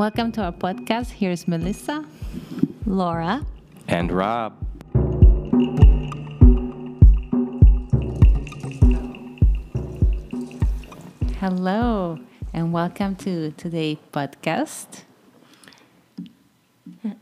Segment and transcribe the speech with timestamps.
[0.00, 1.10] Welcome to our podcast.
[1.10, 2.06] Here's Melissa,
[2.86, 3.44] Laura.
[3.86, 4.56] And Rob.
[11.38, 12.18] Hello,
[12.54, 15.02] and welcome to today's podcast.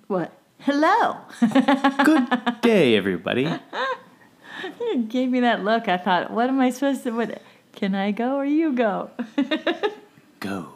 [0.07, 0.39] What?
[0.61, 1.17] Hello.
[2.05, 3.53] Good day, everybody.
[4.81, 5.89] You gave me that look.
[5.89, 7.11] I thought, what am I supposed to?
[7.11, 7.43] What?
[7.73, 9.11] Can I go or you go?
[10.39, 10.75] Go.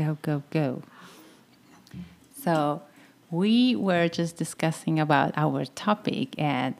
[0.00, 0.82] Go, go, go.
[2.42, 2.82] So,
[3.30, 6.74] we were just discussing about our topic, and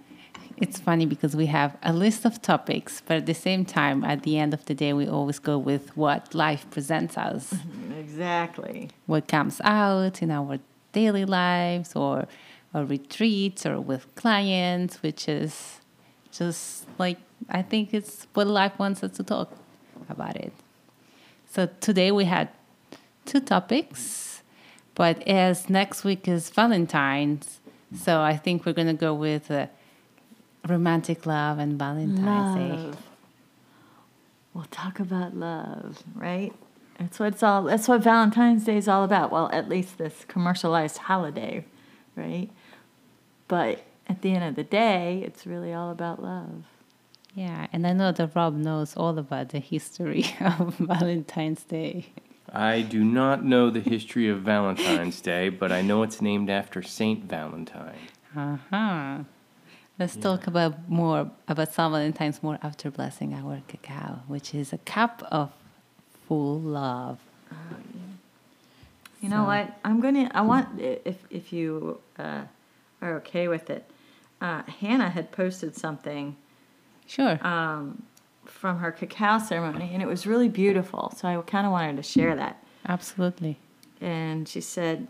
[0.56, 4.23] it's funny because we have a list of topics, but at the same time, at
[4.23, 8.88] the end of the day, we always go with what life presents us, mm-hmm, exactly.
[9.05, 10.59] what comes out in our
[10.92, 12.27] daily lives, or,
[12.73, 15.80] or retreats, or with clients, which is
[16.33, 17.19] just like
[17.50, 19.52] I think it's what life wants us to talk
[20.09, 20.53] about it.
[21.53, 22.48] So today we had
[23.31, 24.42] two topics,
[24.95, 27.61] but as next week is Valentine's,
[27.97, 29.67] so I think we're gonna go with uh,
[30.67, 32.98] romantic love and Valentine's Day.
[34.53, 36.53] We'll talk about love, right?
[36.98, 37.62] That's what it's all.
[37.62, 39.31] That's what Valentine's Day is all about.
[39.31, 41.65] Well, at least this commercialized holiday,
[42.17, 42.50] right?
[43.47, 46.65] But at the end of the day, it's really all about love.
[47.34, 52.12] Yeah, and I know that Rob knows all about the history of Valentine's Day.
[52.53, 56.83] I do not know the history of Valentine's Day, but I know it's named after
[56.83, 57.98] Saint Valentine.
[58.37, 59.19] Uh huh.
[59.98, 64.78] Let's talk about more about San Valentine's more after blessing our cacao, which is a
[64.78, 65.51] cup of
[66.27, 67.19] full love.
[69.21, 69.78] You know what?
[69.84, 70.31] I'm gonna.
[70.33, 72.43] I want if if you uh,
[73.03, 73.84] are okay with it.
[74.41, 76.34] Uh, Hannah had posted something
[77.06, 77.39] Sure.
[77.47, 78.03] um,
[78.51, 81.12] from her cacao ceremony, and it was really beautiful.
[81.17, 82.62] So I kind of wanted to share that.
[82.87, 83.59] Absolutely.
[84.00, 85.09] And she said,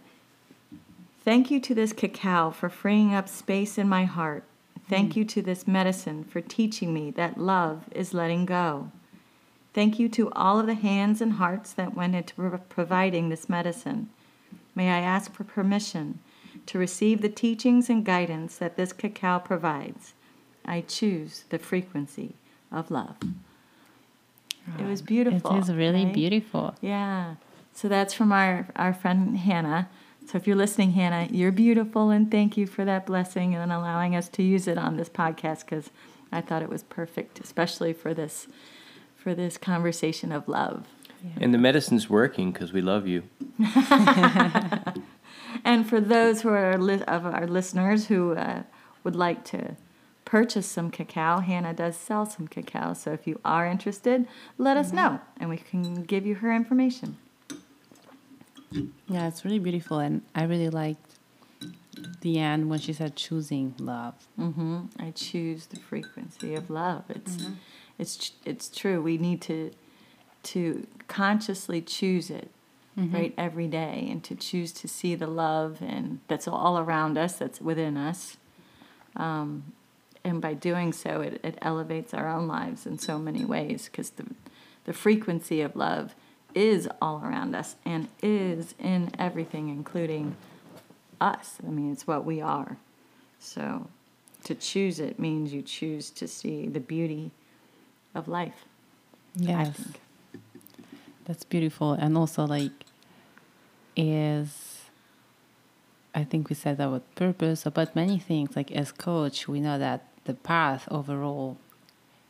[1.24, 4.44] "Thank you to this cacao for freeing up space in my heart.
[4.88, 5.16] Thank mm.
[5.16, 8.90] you to this medicine for teaching me that love is letting go.
[9.72, 14.10] Thank you to all of the hands and hearts that went into providing this medicine.
[14.74, 16.18] May I ask for permission
[16.66, 20.14] to receive the teachings and guidance that this cacao provides?
[20.64, 22.34] I choose the frequency
[22.72, 23.16] of love.
[24.78, 25.56] It was beautiful.
[25.56, 26.14] It is really right?
[26.14, 26.74] beautiful.
[26.80, 27.36] Yeah.
[27.72, 29.88] So that's from our, our friend Hannah.
[30.26, 34.14] So if you're listening, Hannah, you're beautiful and thank you for that blessing and allowing
[34.14, 35.90] us to use it on this podcast because
[36.30, 38.46] I thought it was perfect, especially for this
[39.16, 40.86] for this conversation of love.
[41.38, 43.24] And the medicine's working because we love you.
[45.64, 48.62] And for those who are li- of our listeners who uh,
[49.04, 49.76] would like to
[50.30, 52.92] purchase some cacao, Hannah does sell some cacao.
[52.94, 57.16] So if you are interested, let us know and we can give you her information.
[59.08, 61.16] Yeah, it's really beautiful, and I really liked
[62.20, 64.14] the end when she said choosing love.
[64.36, 67.02] hmm I choose the frequency of love.
[67.08, 67.36] It's
[67.98, 69.02] it's ch- it's true.
[69.02, 69.72] We need to
[70.44, 72.50] to consciously choose it
[72.96, 77.32] right every day, and to choose to see the love and that's all around us,
[77.36, 78.36] that's within us.
[79.16, 79.72] Um,
[80.24, 84.10] and by doing so, it, it elevates our own lives in so many ways because
[84.10, 84.26] the
[84.84, 86.14] the frequency of love
[86.54, 90.36] is all around us and is in everything, including
[91.20, 91.58] us.
[91.64, 92.76] I mean, it's what we are.
[93.38, 93.88] So
[94.44, 97.30] to choose it means you choose to see the beauty
[98.14, 98.64] of life.
[99.36, 99.80] Yes,
[101.24, 102.72] that's beautiful, and also like
[103.96, 104.80] is
[106.14, 108.56] I think we said that with purpose about many things.
[108.56, 111.58] Like as coach, we know that the path overall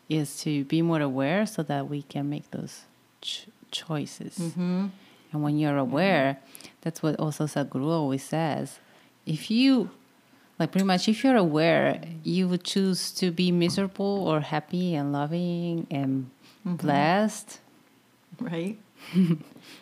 [0.09, 2.83] is to be more aware so that we can make those
[3.21, 4.39] ch- choices.
[4.39, 4.87] Mm-hmm.
[5.33, 6.39] And when you're aware,
[6.81, 8.81] that's what also Sadhguru always says.
[9.27, 9.91] If you,
[10.59, 15.13] like pretty much, if you're aware, you would choose to be miserable or happy and
[15.13, 16.31] loving and
[16.65, 17.61] blessed.
[18.41, 18.79] Right?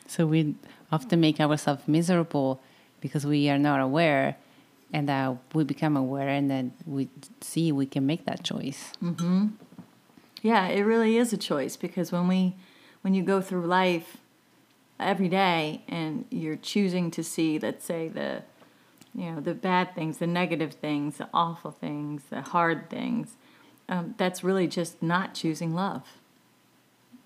[0.06, 0.54] So we
[0.90, 2.61] often make ourselves miserable
[3.00, 4.37] because we are not aware.
[4.93, 7.08] And that we become aware, and then we
[7.43, 8.93] see we can make that choice.
[10.40, 12.56] Yeah, it really is a choice because when we
[13.02, 14.17] when you go through life
[14.99, 18.43] every day and you're choosing to see, let's say the
[19.14, 23.35] you know, the bad things, the negative things, the awful things, the hard things,
[23.88, 26.05] um, that's really just not choosing love.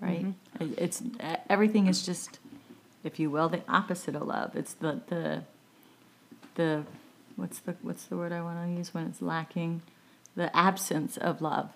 [0.00, 0.26] Right?
[0.61, 1.03] It- It's
[1.49, 2.41] everything is just
[3.05, 4.56] if you will, the opposite of love.
[4.56, 5.43] It's the the
[6.56, 6.85] the
[7.37, 9.82] what's the what's the word I want to use when it's lacking,
[10.37, 11.70] the absence of love.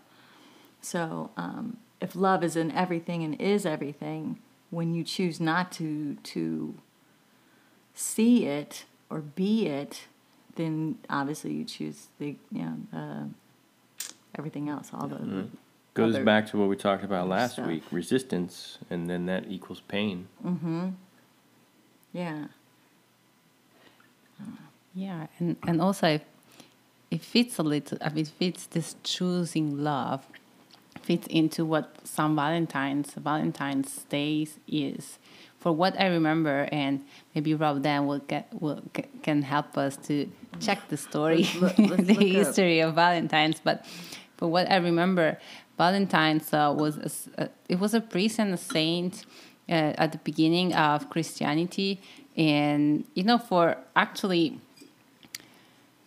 [0.81, 4.39] So um, if love is in everything and is everything,
[4.71, 6.75] when you choose not to to
[7.95, 10.05] see it or be it,
[10.57, 13.25] then obviously you choose the you know uh,
[14.37, 15.49] everything else, all the
[15.97, 17.67] Goes back to what we talked about last stuff.
[17.67, 20.29] week resistance, and then that equals pain.
[20.45, 20.91] Mm-hmm.
[22.13, 22.45] Yeah.
[24.97, 26.25] Yeah, and, and also it,
[27.11, 30.27] it fits a little, I mean, it fits this choosing love,
[31.03, 32.35] fits into what St.
[32.35, 35.19] Valentine's, Valentine's Day is.
[35.61, 37.05] For what I remember, and
[37.35, 41.79] maybe Rob Dan will get will ca- can help us to check the story, Let's
[41.79, 42.25] let's the look up.
[42.47, 43.61] history of Valentine's.
[43.63, 43.85] But
[44.39, 45.39] for what I remember,
[45.77, 49.27] Valentine's uh, was a, it was a priest and a saint
[49.69, 52.01] uh, at the beginning of Christianity,
[52.37, 54.61] and you know, for actually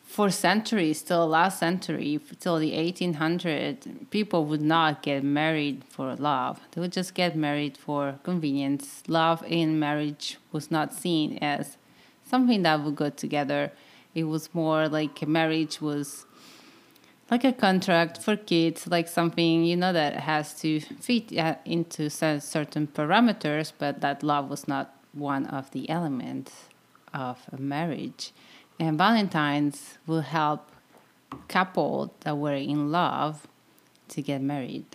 [0.10, 6.60] for centuries, till last century, till the 1800, people would not get married for love.
[6.72, 9.04] They would just get married for convenience.
[9.08, 11.78] Love in marriage was not seen as
[12.26, 13.72] something that would go together.
[14.16, 16.26] It was more like marriage was
[17.30, 22.10] like a contract for kids, like something you know that has to fit uh, into
[22.10, 26.52] certain parameters, but that love was not one of the elements
[27.14, 28.34] of a marriage.
[28.80, 30.72] And Valentine's will help
[31.48, 33.48] couple that were in love
[34.10, 34.86] to get married.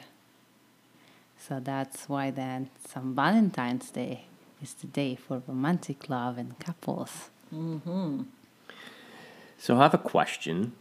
[1.38, 4.24] So that's why then some Valentine's Day
[4.62, 7.28] is the day for romantic love and couples.
[7.54, 8.22] Mm-hmm.
[9.58, 10.72] So I have a question.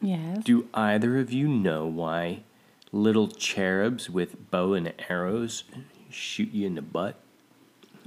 [0.00, 0.44] Yes.
[0.44, 2.42] Do either of you know why
[2.92, 5.64] little cherubs with bow and arrows
[6.08, 7.16] shoot you in the butt?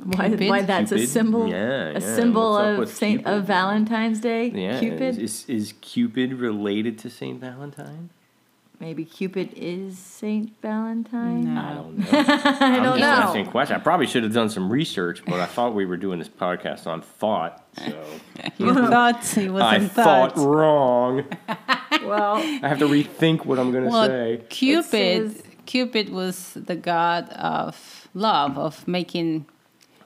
[0.03, 1.99] Why, why that's a symbol Yeah, a yeah.
[1.99, 3.33] symbol of Saint Cupid?
[3.33, 4.47] of Valentine's Day?
[4.47, 5.17] Yeah, Cupid?
[5.19, 8.09] Is, is Cupid related to Saint Valentine?
[8.79, 11.53] Maybe Cupid is Saint Valentine?
[11.53, 11.61] No.
[11.61, 12.05] I don't know.
[12.11, 13.05] I I'm don't just know.
[13.27, 13.75] asking a question.
[13.77, 16.85] I probably should have done some research, but I thought we were doing this podcast
[16.85, 18.05] on thought, so
[18.57, 20.45] You thought it was I in thought thought.
[20.45, 21.25] wrong.
[22.03, 24.41] Well, I have to rethink what I'm going to Well, say.
[24.49, 24.89] Cupid,
[25.37, 29.45] says- Cupid was the god of love, of making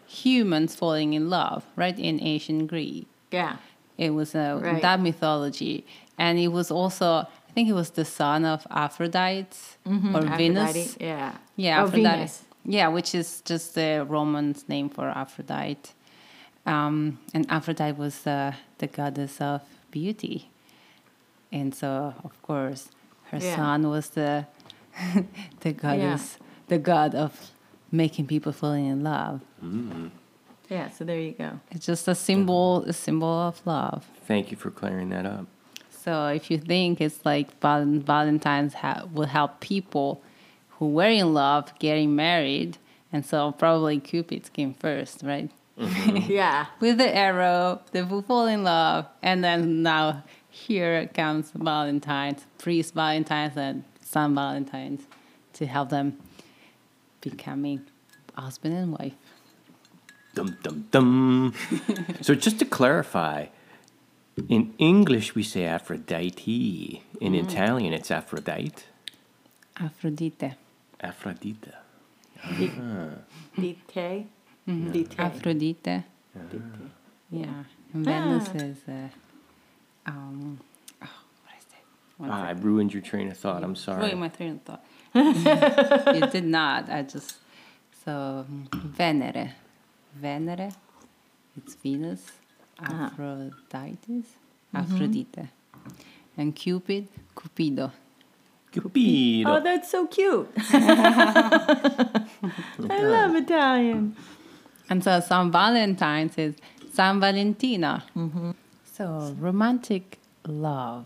[0.07, 1.97] humans falling in love, right?
[1.99, 3.57] In ancient Greek, yeah.
[3.97, 4.81] it was uh, Right.
[4.81, 5.85] that mythology,
[6.17, 10.97] and it was also, I think, it was the son of Aphrodite or Venus.
[10.99, 11.35] Yeah.
[11.55, 12.15] Yeah, Oh, Aphrodite.
[12.15, 12.43] Venus.
[12.65, 15.91] Yeah, which is just the Roman's name for Aphrodite.
[16.65, 19.61] Um, and Aphrodite was uh, the goddess of
[19.91, 20.49] beauty.
[21.51, 22.89] And so, of course,
[23.31, 23.55] her Yeah.
[23.55, 24.45] son was the
[25.61, 26.37] the goddess,
[26.67, 27.51] the god of
[27.91, 29.41] making people falling in love.
[29.63, 30.07] Mm-hmm.
[30.69, 31.59] Yeah, so there you go.
[31.71, 34.05] It's just a symbol, a symbol of love.
[34.25, 35.45] Thank you for clearing that up.
[35.89, 40.21] So if you think it's like val- Valentine's ha- will help people
[40.71, 42.77] who were in love getting married,
[43.13, 45.49] and so probably Cupid came first, right?
[45.79, 46.31] Mm-hmm.
[46.31, 46.65] Yeah.
[46.79, 52.93] With the arrow, they will fall in love, and then now here comes Valentine's, priest
[52.93, 55.03] Valentine's, and Saint Valentine's
[55.53, 56.17] to help them
[57.29, 57.81] becoming
[58.35, 59.13] husband and wife.
[60.35, 61.53] Dum dum dum.
[62.21, 63.47] so just to clarify,
[64.49, 67.01] in English we say Aphrodite.
[67.19, 68.83] In Italian it's Aphrodite.
[69.79, 70.53] Aphrodite.
[71.01, 71.71] Aphrodite.
[73.55, 74.27] Dite.
[74.67, 74.91] Mm-hmm.
[74.91, 75.19] Dite.
[75.19, 75.83] Aphrodite.
[75.83, 76.61] Dite.
[77.31, 77.63] Yeah.
[77.93, 78.57] And Venus Ah.
[78.63, 79.09] is, uh,
[80.05, 80.59] um,
[81.01, 81.07] oh,
[81.43, 81.83] what is it?
[82.17, 83.63] One Ah, I ruined your train of thought.
[83.63, 84.01] I'm sorry.
[84.03, 84.83] Ruined my train of thought.
[85.17, 86.89] You did not.
[86.89, 87.37] I just
[88.05, 89.53] so Venere,
[90.19, 90.71] Venere,
[91.55, 92.23] it's Venus.
[92.79, 93.05] Ah.
[93.07, 94.23] Aphrodite,
[94.73, 95.49] Aphrodite,
[96.37, 97.91] and Cupid, Cupido.
[98.71, 99.47] Cupido.
[99.47, 100.49] Oh, that's so cute.
[100.73, 102.27] I
[103.01, 104.15] love Italian.
[104.89, 106.55] And so San Valentine's is
[106.93, 108.03] San Valentina.
[108.93, 111.05] So romantic love.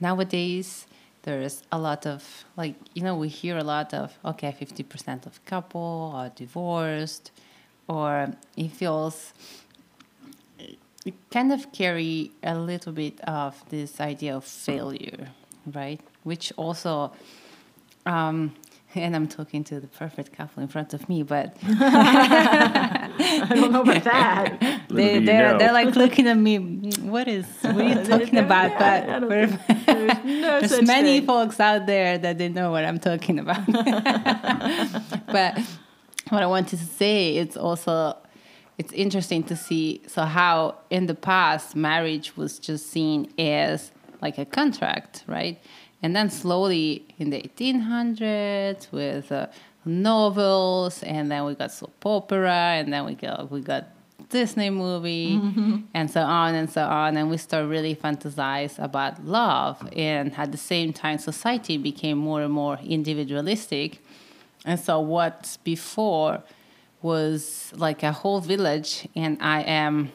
[0.00, 0.86] Nowadays,
[1.22, 5.44] there's a lot of, like, you know, we hear a lot of, okay, 50% of
[5.44, 7.30] couple are divorced,
[7.88, 9.32] or it feels,
[11.04, 15.28] it kind of carry a little bit of this idea of failure,
[15.72, 16.00] right?
[16.24, 17.12] Which also,
[18.06, 18.54] um,
[18.94, 23.80] and I'm talking to the perfect couple in front of me, but I don't know
[23.82, 24.58] about that.
[24.60, 25.58] Little they, do you they're, know.
[25.58, 26.58] they're like looking at me.
[26.58, 27.46] What is?
[27.62, 28.72] What are you talking about?
[28.72, 31.26] I But don't we're- think there's no there's such many thing.
[31.26, 33.66] folks out there that they know what I'm talking about.
[35.26, 35.58] but
[36.28, 38.16] what I wanted to say, it's also
[38.78, 44.38] it's interesting to see so how in the past marriage was just seen as like
[44.38, 45.60] a contract, right?
[46.02, 49.46] And then slowly in the 1800s with uh,
[49.84, 53.88] novels, and then we got soap opera, and then we got we got
[54.28, 55.40] Disney movie,
[55.94, 57.16] and so on and so on.
[57.16, 59.88] And we start really fantasize about love.
[59.96, 64.00] And at the same time, society became more and more individualistic.
[64.64, 66.42] And so what before
[67.02, 70.12] was like a whole village, and I am,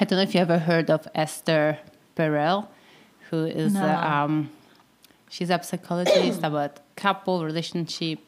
[0.00, 1.78] I don't know if you ever heard of Esther
[2.16, 2.68] Perel,
[3.30, 3.84] who is No.
[3.84, 3.94] a,
[4.24, 4.50] um,
[5.28, 8.18] she's a psychologist about couple relationship,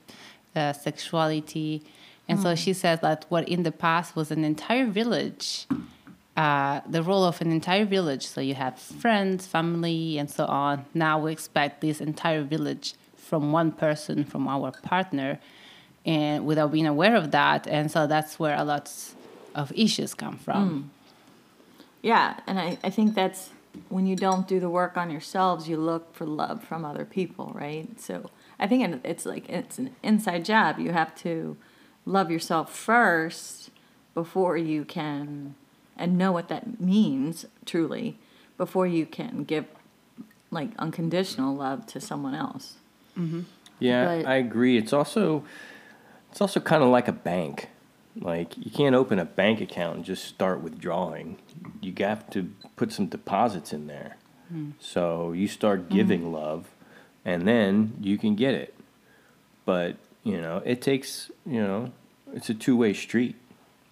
[0.54, 1.82] uh, sexuality,
[2.28, 5.66] and so she says that what in the past was an entire village,
[6.36, 8.26] uh, the role of an entire village.
[8.26, 10.86] So you have friends, family, and so on.
[10.94, 15.38] Now we expect this entire village from one person, from our partner,
[16.06, 17.66] and without being aware of that.
[17.66, 18.90] And so that's where a lot
[19.54, 20.90] of issues come from.
[22.02, 23.50] Yeah, and I, I think that's
[23.88, 27.52] when you don't do the work on yourselves, you look for love from other people,
[27.54, 27.88] right?
[28.00, 30.78] So I think it's like it's an inside job.
[30.78, 31.56] You have to
[32.06, 33.70] love yourself first
[34.14, 35.54] before you can,
[35.96, 38.18] and know what that means truly,
[38.56, 39.66] before you can give
[40.50, 42.76] like unconditional love to someone else.
[43.18, 43.40] Mm-hmm.
[43.80, 44.78] Yeah, But- I agree.
[44.78, 45.44] It's also
[46.30, 47.68] it's also kind of like a bank.
[48.20, 51.38] Like you can't open a bank account and just start withdrawing.
[51.80, 54.16] You have to put some deposits in there.
[54.48, 54.70] Hmm.
[54.78, 56.32] So you start giving hmm.
[56.32, 56.70] love,
[57.24, 58.74] and then you can get it.
[59.64, 61.92] But you know, it takes you know,
[62.32, 63.36] it's a two way street.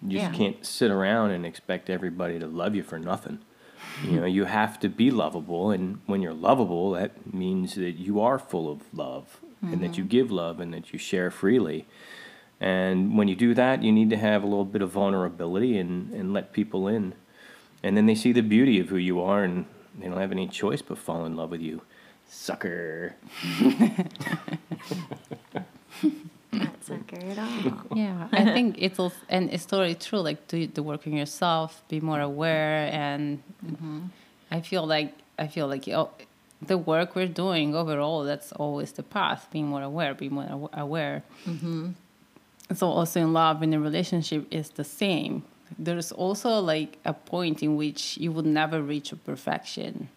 [0.05, 3.39] You just can't sit around and expect everybody to love you for nothing.
[4.03, 8.19] You know, you have to be lovable, and when you're lovable, that means that you
[8.19, 10.09] are full of love, and that you mm-hmm.
[10.09, 11.85] give love, and that you share freely.
[12.59, 16.13] And when you do that, you need to have a little bit of vulnerability and,
[16.13, 17.13] and let people in.
[17.81, 19.65] And then they see the beauty of who you are, and
[19.99, 21.81] they don't have any choice but fall in love with you.
[22.27, 23.15] Sucker.
[26.53, 27.73] Not sucker at all.
[27.95, 30.19] Yeah, I think it's also, and it's totally true.
[30.19, 34.01] Like do the work on yourself, be more aware, and mm-hmm.
[34.51, 36.09] I feel like I feel like know,
[36.61, 38.23] the work we're doing overall.
[38.23, 39.47] That's always the path.
[39.51, 41.23] Being more aware, being more aw- aware.
[41.45, 41.91] Mm-hmm.
[42.75, 45.43] So also in love, in a relationship, is the same.
[45.77, 50.09] There's also like a point in which you would never reach a perfection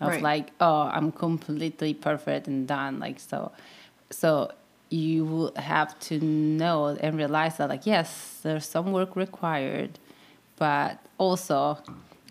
[0.00, 0.22] of Right.
[0.22, 2.98] like, oh, I'm completely perfect and done.
[2.98, 3.52] Like so,
[4.10, 4.52] so
[4.92, 9.98] you will have to know and realize that like yes, there's some work required,
[10.56, 11.78] but also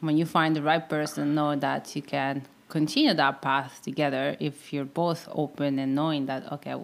[0.02, 4.72] when you find the right person, know that you can continue that path together if
[4.72, 6.76] you're both open and knowing that okay,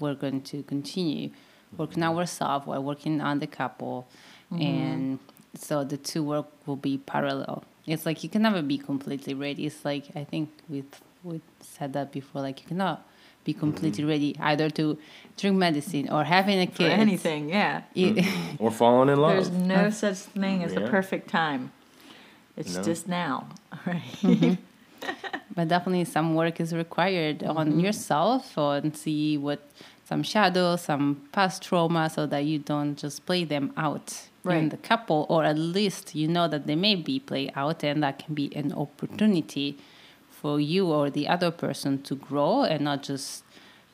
[0.00, 1.30] we're going to continue
[1.76, 4.08] working on ourselves while working on the couple,
[4.52, 4.62] mm-hmm.
[4.62, 5.18] and
[5.54, 7.64] so the two work will be parallel.
[7.86, 9.66] It's like you can never be completely ready.
[9.66, 10.84] It's like I think we
[11.22, 12.40] we said that before.
[12.42, 13.06] Like you cannot
[13.48, 13.60] be mm-hmm.
[13.66, 14.84] completely ready either to
[15.40, 16.92] drink medicine or having a For kid.
[17.06, 17.74] anything, yeah.
[17.94, 18.62] You- mm-hmm.
[18.64, 19.34] Or falling in love.
[19.36, 20.80] There's no such thing as Yeah.
[20.80, 21.62] a perfect time.
[22.60, 22.82] It's No.
[22.90, 23.36] just now,
[23.90, 24.16] right?
[24.22, 24.54] Mm-hmm.
[25.56, 29.60] but definitely some work is required on yourself and see what
[30.10, 31.04] some shadows, some
[31.36, 34.08] past trauma, so that you don't just play them out
[34.58, 38.02] in the couple, or at least you know that they may be played out, and
[38.04, 39.68] that can be an opportunity
[40.40, 43.42] for you or the other person to grow and not just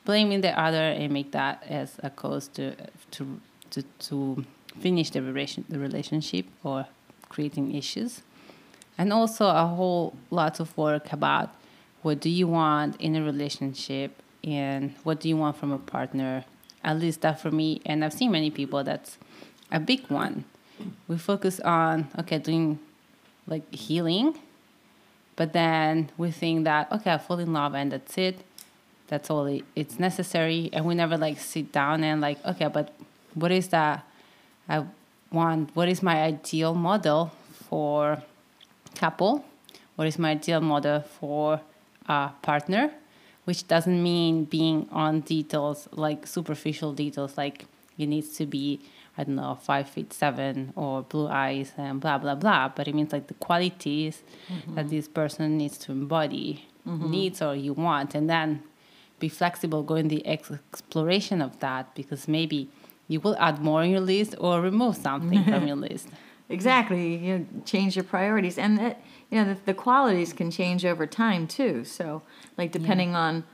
[0.04, 2.74] blaming the other and make that as a cause to
[3.10, 4.44] to to, to
[4.78, 6.86] finish the relation the relationship or
[7.28, 8.22] creating issues.
[8.98, 11.50] And also a whole lot of work about
[12.02, 16.44] what do you want in a relationship and what do you want from a partner.
[16.84, 19.16] At least that for me and i've seen many people that's
[19.72, 20.44] a big one.
[21.08, 22.78] We focus on okay doing
[23.46, 24.38] like healing
[25.36, 28.38] but then we think that okay i fall in love and that's it.
[29.08, 30.70] That's all it, it's necessary.
[30.72, 32.92] And we never like sit down and like okay but
[33.34, 34.04] what is that
[34.68, 34.84] i
[35.30, 35.74] want?
[35.74, 37.32] What is my ideal model
[37.68, 38.22] for
[38.94, 39.44] couple?
[39.96, 41.60] What is my ideal model for
[42.06, 42.92] a partner?
[43.44, 47.66] Which doesn't mean being on details like superficial details like
[47.98, 48.80] it needs to be
[49.16, 52.68] i don't know five feet seven or blue eyes and blah blah blah.
[52.68, 54.88] But it means like the qualities that mm-hmm.
[54.88, 57.10] this person needs to embody mm-hmm.
[57.10, 58.14] needs or you want.
[58.14, 58.62] And then
[59.18, 62.68] be flexible go in the ex- exploration of that because maybe
[63.08, 66.08] you will add more on your list or remove something from your list.
[66.48, 67.16] Exactly.
[67.16, 71.46] You change your priorities, and that you know the, the qualities can change over time
[71.46, 71.84] too.
[71.84, 72.22] So,
[72.58, 73.44] like depending on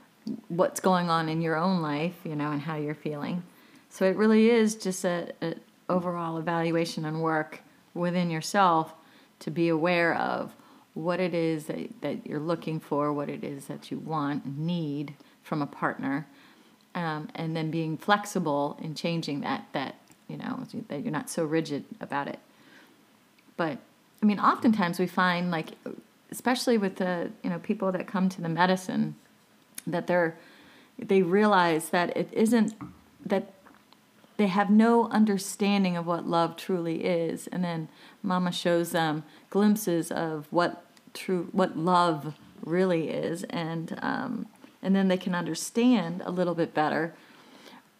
[0.48, 3.42] what's going on in your own life, you know, and how you're feeling.
[3.90, 5.54] So it really is just a, a
[5.88, 7.60] overall evaluation and work
[7.92, 8.94] within yourself
[9.40, 10.54] to be aware of
[10.94, 15.14] what it is that, that you're looking for, what it is that you want need
[15.42, 16.26] from a partner,
[16.94, 19.66] um, and then being flexible in changing that.
[19.72, 19.96] That
[20.28, 22.38] you know that you're not so rigid about it.
[23.56, 23.78] but
[24.22, 25.70] I mean, oftentimes we find like,
[26.30, 29.16] especially with the you know people that come to the medicine,
[29.86, 30.36] that they're
[30.98, 32.74] they realize that it isn't
[33.24, 33.52] that
[34.40, 37.46] they have no understanding of what love truly is.
[37.48, 37.90] And then
[38.22, 40.82] mama shows them glimpses of what
[41.12, 43.44] true what love really is.
[43.44, 44.46] And um,
[44.82, 47.14] and then they can understand a little bit better.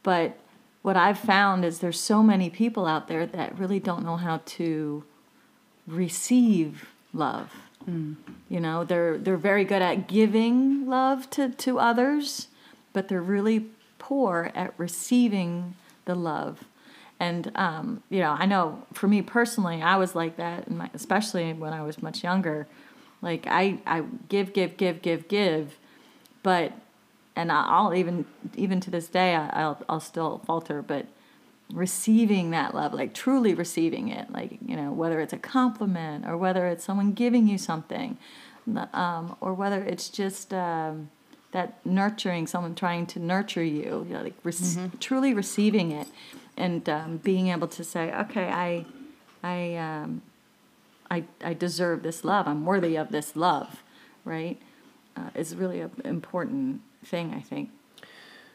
[0.03, 0.39] But
[0.81, 4.41] what i've found is there's so many people out there that really don't know how
[4.47, 5.05] to
[5.87, 7.53] receive love.
[7.87, 12.49] You know they're they're very good at giving love to to others
[12.95, 13.67] but they're really
[13.99, 15.75] poor at receiving
[16.11, 16.65] the love.
[17.21, 21.53] And um, you know, I know for me personally, I was like that, my, especially
[21.53, 22.67] when I was much younger.
[23.23, 25.79] Like I, I give, give, give, give, give,
[26.43, 26.73] but
[27.37, 28.25] and I'll even
[28.57, 31.07] even to this day I'll I'll still falter, but
[31.73, 36.37] receiving that love, like truly receiving it, like you know whether it's a compliment or
[36.37, 38.17] whether it's someone giving you something,
[38.93, 40.53] um, or whether it's just.
[40.55, 41.11] Um,
[41.53, 44.99] that nurturing someone trying to nurture you, you know, like rec- Mm-hmm.
[44.99, 46.07] truly receiving it
[46.57, 48.85] and um, being able to say okay i
[49.43, 50.21] i um,
[51.11, 53.83] I, I deserve this love i'm worthy of this love
[54.25, 54.59] right
[55.17, 57.71] uh, is really an important thing i think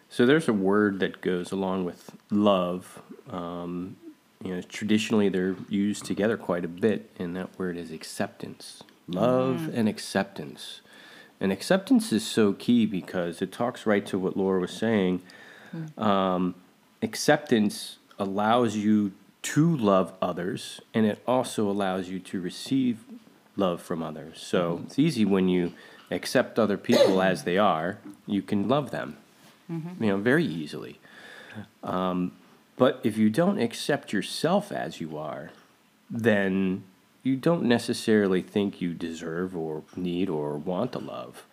[0.09, 3.01] So there's a word that goes along with love.
[3.29, 3.95] Um,
[4.43, 8.83] you know, traditionally they're used together quite a bit, and that word is acceptance.
[9.07, 10.81] Love and acceptance.
[11.45, 15.21] And acceptance is so key because it talks right to what Laura was saying.
[15.95, 16.55] Um,
[17.03, 19.11] acceptance allows you
[19.43, 23.03] to love others, and it also allows you to receive
[23.55, 24.41] love from others.
[24.41, 25.73] So it's easy when you
[26.09, 29.15] accept other people as they are, you can love them,
[29.69, 30.99] you know, very easily.
[31.83, 32.31] Um,
[32.75, 35.51] but if you don't accept yourself as you are,
[36.09, 36.85] then
[37.25, 41.47] you don't necessarily think you deserve or need or want the love.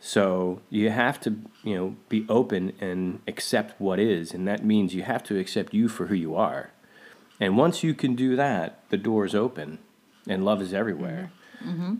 [0.00, 4.94] So you have to, you know, be open and accept what is, and that means
[4.94, 6.70] you have to accept you for who you are.
[7.38, 9.78] And once you can do that, the door is open,
[10.26, 11.30] and love is everywhere.
[11.62, 11.82] Mm-hmm.
[11.82, 11.94] Mm-hmm.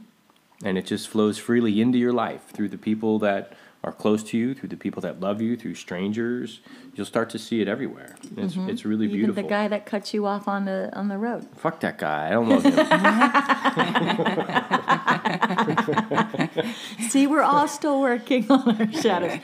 [0.64, 3.53] And it just flows freely into your life through the people that
[3.85, 6.61] are close to you, through the people that love you, through strangers.
[6.95, 8.14] You'll start to see it everywhere.
[8.37, 8.68] It's, mm-hmm.
[8.68, 9.42] it's really even beautiful.
[9.42, 12.29] the guy that cuts you off on the on the road Fuck that guy.
[12.29, 12.75] I don't love him.
[17.11, 19.40] See, we're all still working on our shadows.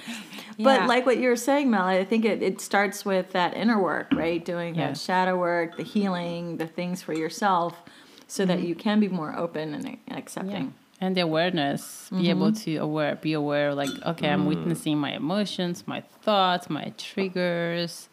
[0.57, 0.65] Yeah.
[0.65, 3.81] But like what you were saying, Mel, I think it, it starts with that inner
[3.81, 4.45] work, right?
[4.45, 4.89] Doing Yeah.
[4.89, 7.81] that shadow work, the healing, the things for yourself,
[8.27, 8.67] so that mm-hmm.
[8.67, 10.75] you can be more open and, and accepting.
[11.01, 15.87] And the awareness be able to aware be aware like okay i'm witnessing my emotions
[15.87, 18.09] my thoughts my triggers.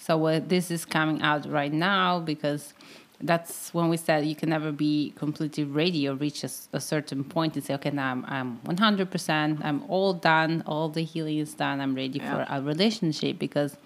[0.00, 2.72] So what this is coming out right now because
[3.20, 7.56] that's when we said you can never be completely ready or reach a certain point
[7.56, 11.80] and say okay now i'm, I'm 100% i'm all done all the healing is done
[11.80, 12.30] i'm ready Yeah.
[12.46, 13.76] for a relationship because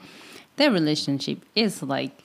[0.56, 2.22] the relationship is like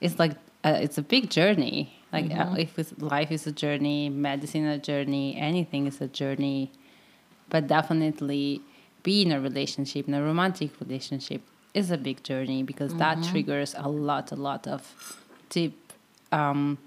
[0.00, 0.32] it's like
[0.64, 5.36] uh, it's a big journey like uh, if life is a journey medicine a journey
[5.36, 6.70] anything is a journey
[7.50, 8.60] but definitely
[9.02, 11.42] being in a relationship in a romantic relationship
[11.74, 14.82] is a big journey because that triggers a lot a lot of
[15.50, 15.92] deep
[16.32, 16.78] um,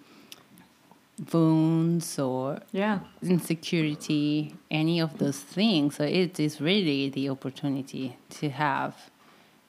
[1.33, 2.99] wounds or Yeah.
[3.21, 5.95] insecurity, any of those things.
[5.97, 8.95] So it is really the opportunity to have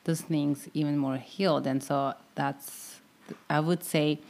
[0.05, 1.67] those things even more healed.
[1.67, 3.01] And so that's,
[3.49, 4.21] I would say,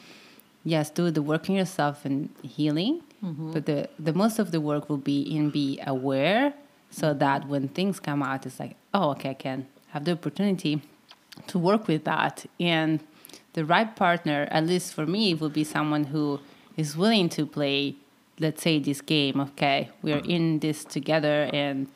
[0.65, 3.53] yes, do the work in yourself and healing, mm-hmm.
[3.53, 6.55] but the, the most of the work will be in be aware
[6.91, 10.83] so that when things come out, it's like, oh, okay, I can have the opportunity
[11.47, 12.47] to work with that.
[12.59, 13.01] And
[13.53, 16.41] the right partner, at least for me, will be someone who
[16.77, 17.97] is willing to play,
[18.39, 19.41] let's say, this game.
[19.41, 21.89] Okay, we're in this together and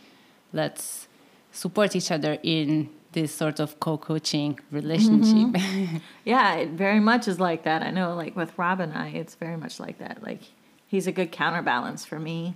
[0.52, 1.08] let's
[1.52, 5.48] support each other in this sort of co coaching relationship.
[5.62, 5.96] Mm-hmm.
[6.24, 7.82] Yeah, it very much is like that.
[7.82, 10.22] I know, like with Rob and I, it's very much like that.
[10.22, 10.40] Like,
[10.86, 12.54] he's a good counterbalance for me,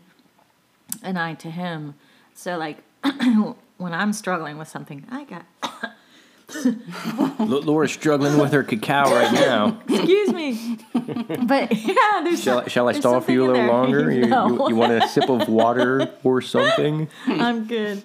[1.02, 1.94] and I to him.
[2.34, 2.78] So, like,
[3.78, 5.44] when I'm struggling with something, I got,
[6.54, 9.78] L- Laura's struggling with her cacao right now.
[9.88, 10.78] excuse me.
[10.94, 14.10] but yeah, there's Shall, some- shall I stall for you a little longer?
[14.10, 14.48] You, No.
[14.48, 17.08] you, you want a sip of water or something?
[17.26, 18.02] I'm good.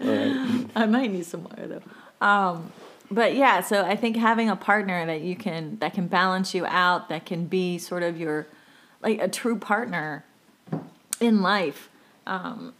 [0.75, 1.81] I might need some water though.
[2.23, 2.71] Um,
[3.11, 6.65] but yeah, so I think having a partner that you can that can balance you
[6.65, 8.47] out, that can be sort of your
[9.01, 10.23] like a true partner
[11.19, 11.89] in life,
[12.25, 12.73] um,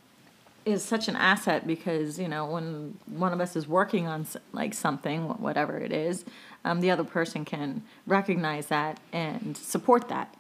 [0.66, 4.74] is such an asset because you know when one of us is working on like
[4.74, 6.24] something, whatever it is,
[6.64, 10.34] um, the other person can recognize that and support that.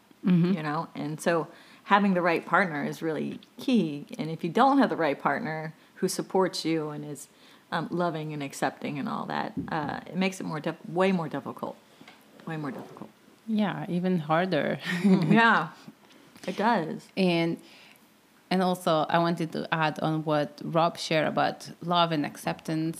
[0.56, 1.48] you know and so
[1.84, 5.74] having the right partner is really key and if you don't have the right partner
[5.96, 7.28] who supports you and is
[7.74, 11.30] um, loving and accepting and all that uh, it makes it more dif- way more
[11.38, 11.76] difficult
[12.50, 13.10] way more difficult
[13.48, 14.70] Yeah, even harder.
[15.42, 15.70] yeah
[16.50, 17.52] it does and
[18.52, 22.98] and also I wanted to add on what Rob shared about love and acceptance.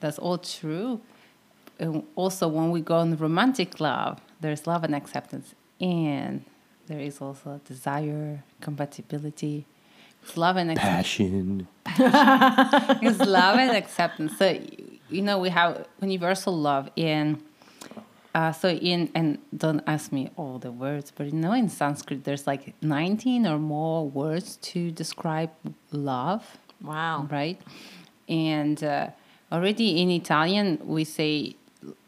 [0.00, 1.00] That's all true.
[1.80, 5.46] And also, when we go on romantic love, there's love and acceptance,
[5.80, 6.44] and
[6.86, 9.66] there is also desire, compatibility.
[10.24, 10.96] It's love and acceptance.
[10.96, 11.68] Passion.
[13.06, 14.38] it's love and acceptance.
[14.38, 14.58] So
[15.10, 17.42] you know we have universal love in.
[18.34, 22.24] Uh, so in and don't ask me all the words, but you know in Sanskrit
[22.24, 25.50] there's like 19 or more words to describe
[25.92, 27.60] love, wow right?
[28.26, 29.08] And uh,
[29.52, 31.54] already in Italian we say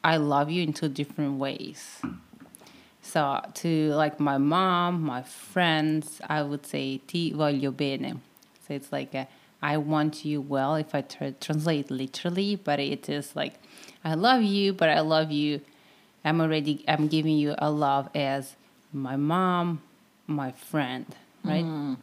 [0.02, 2.00] I love you in two different ways.
[3.06, 8.20] So to like my mom, my friends, I would say ti voglio bene.
[8.66, 9.28] So it's like a,
[9.62, 13.54] I want you well if I tr- translate literally, but it is like
[14.04, 15.60] I love you, but I love you.
[16.24, 18.56] I'm already I'm giving you a love as
[18.92, 19.82] my mom,
[20.26, 21.06] my friend,
[21.44, 21.64] right?
[21.64, 21.94] Mm-hmm.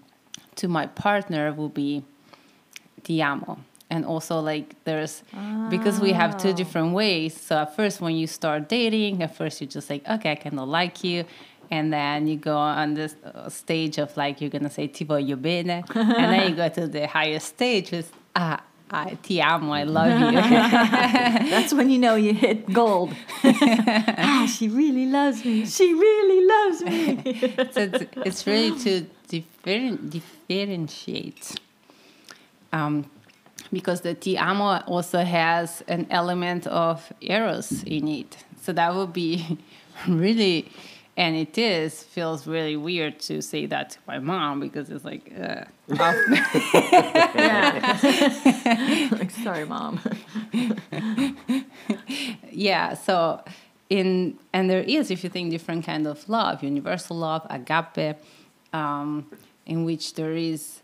[0.55, 2.03] To my partner will be
[3.03, 3.59] ti amo.
[3.93, 5.21] And also like there's
[5.69, 7.39] because we have two different ways.
[7.39, 10.59] So at first when you start dating, at first you're just like, okay, I kind
[10.59, 11.25] of like you.
[11.69, 15.39] And then you go on this uh, stage of like you're gonna say ti voglio
[15.39, 18.59] bene, and then you go to the highest stage with ah,
[18.93, 20.31] I, ti amo, I love you.
[21.53, 23.13] That's when you know you hit gold.
[23.43, 25.65] ah, she really loves me.
[25.65, 27.39] She really loves me.
[27.73, 31.59] so it's, it's really to different, differentiate.
[32.71, 33.09] Um,
[33.73, 38.37] because the ti amo also has an element of eros in it.
[38.61, 39.57] So that would be
[40.07, 40.71] really,
[41.17, 45.33] and it is, feels really weird to say that to my mom because it's like,
[45.37, 45.65] uh,
[45.99, 46.15] off-
[47.35, 47.99] yeah.
[49.11, 49.99] like, sorry, mom.
[52.51, 53.43] yeah so
[53.89, 58.15] in and there is if you think different kind of love universal love agape
[58.71, 59.25] um,
[59.65, 60.82] in which there is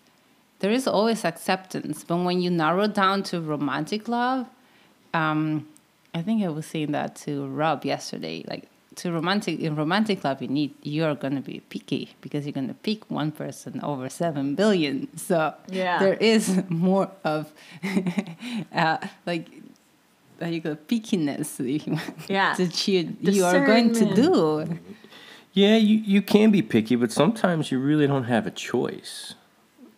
[0.60, 4.46] there is always acceptance but when you narrow down to romantic love
[5.14, 5.68] um,
[6.14, 10.42] i think i was saying that to rob yesterday like to romantic in romantic love
[10.42, 14.10] you need you're going to be picky because you're going to pick one person over
[14.10, 16.00] 7 billion so Yeah.
[16.00, 17.52] there is more of
[18.74, 19.48] uh, like
[20.42, 21.60] uh, you go pickiness
[22.28, 22.56] Yeah.
[22.56, 24.80] that you you are going to do
[25.54, 29.34] Yeah, you, you can be picky, but sometimes you really don't have a choice.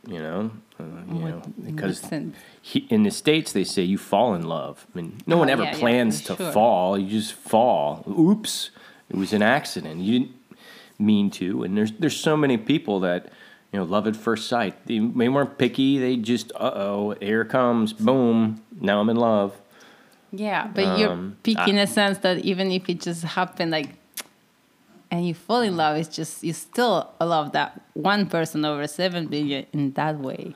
[0.08, 2.02] You know, uh, you What- know because
[2.62, 4.88] he, in the states they say you fall in love.
[4.94, 6.52] I mean, no one Oh, ever yeah, yeah, plans for to sure.
[6.52, 6.98] fall.
[6.98, 8.04] You just fall.
[8.10, 8.72] Oops,
[9.10, 10.02] it was an accident.
[10.02, 10.36] You didn't
[10.98, 11.64] mean to.
[11.64, 13.28] And there's there's so many people that
[13.72, 14.74] you know love at first sight.
[14.88, 16.00] They, they weren't picky.
[16.00, 18.62] They just uh oh, here comes, boom.
[18.80, 19.52] Now I'm in love.
[20.34, 23.90] yeah but you're Um, picky in a sense that even if it just happened like
[25.12, 29.28] and you fall in love it's just you still love that one person over 7
[29.28, 30.56] billion in that way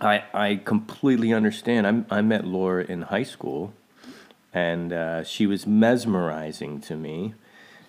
[0.00, 2.06] I, I completely understand.
[2.10, 3.72] I, I met Laura in high school,
[4.52, 7.34] and uh, she was mesmerizing to me.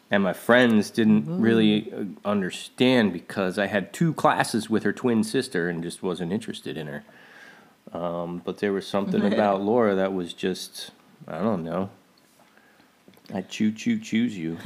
[0.10, 5.24] And my friends didn't really uh, understand because I had two classes with her twin
[5.24, 7.04] sister and just wasn't interested in her.
[7.92, 10.92] Um, but there was something about Laura that was just,
[11.28, 11.90] I don't know.
[13.34, 14.58] I choo choo choose you.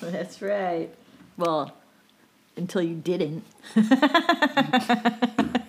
[0.00, 0.88] That's right.
[1.36, 1.72] Well,
[2.56, 3.44] until you didn't.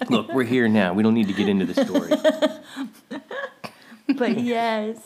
[0.10, 0.94] Look, we're here now.
[0.94, 2.12] We don't need to get into the story.
[4.18, 4.98] But yes.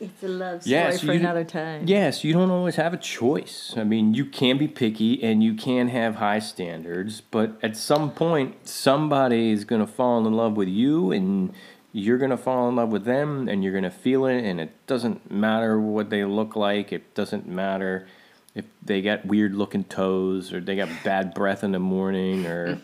[0.00, 1.84] it's a love story Yes, for you- another time.
[1.86, 3.74] Yes, you don't always have a choice.
[3.76, 8.10] I mean, you can be picky and you can have high standards, but at some
[8.10, 11.52] point, somebody is going to fall in love with you and
[11.92, 14.44] you're going to fall in love with them and you're going to feel it.
[14.44, 18.06] And it doesn't matter what they look like, it doesn't matter
[18.54, 22.80] if they got weird looking toes or they got bad breath in the morning or,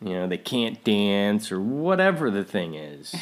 [0.00, 3.14] you know, they can't dance or whatever the thing is.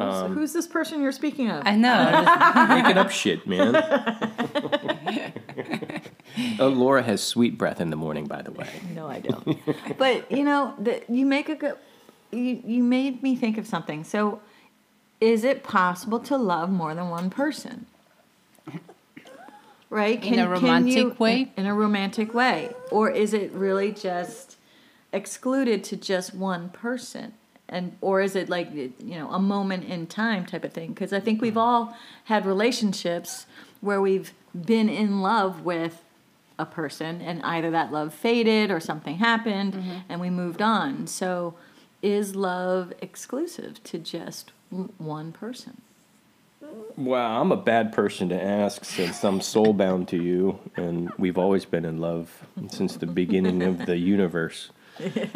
[0.00, 1.62] So um, who's this person you're speaking of?
[1.66, 3.76] i know Making up shit, man.
[6.58, 8.66] oh, Laura has sweet breath in the morning, by the way.
[8.94, 9.58] No, I don't.
[9.98, 11.76] but you know, the, you make a good.
[12.32, 14.02] You you made me think of something.
[14.04, 14.40] So,
[15.20, 17.86] is it possible to love more than one person?
[19.92, 20.24] Right?
[20.24, 21.50] In a romantic way?
[21.56, 24.56] In a romantic way, or is it really just
[25.12, 27.32] excluded to just one person?
[27.70, 31.12] and or is it like you know a moment in time type of thing because
[31.12, 31.60] i think we've mm.
[31.60, 33.46] all had relationships
[33.80, 34.32] where we've
[34.66, 36.02] been in love with
[36.58, 39.98] a person and either that love faded or something happened mm-hmm.
[40.08, 41.54] and we moved on so
[42.02, 44.52] is love exclusive to just
[44.98, 45.80] one person
[46.96, 51.38] Wow, I'm a bad person to ask since I'm soul bound to you, and we've
[51.38, 54.70] always been in love since the beginning of the universe.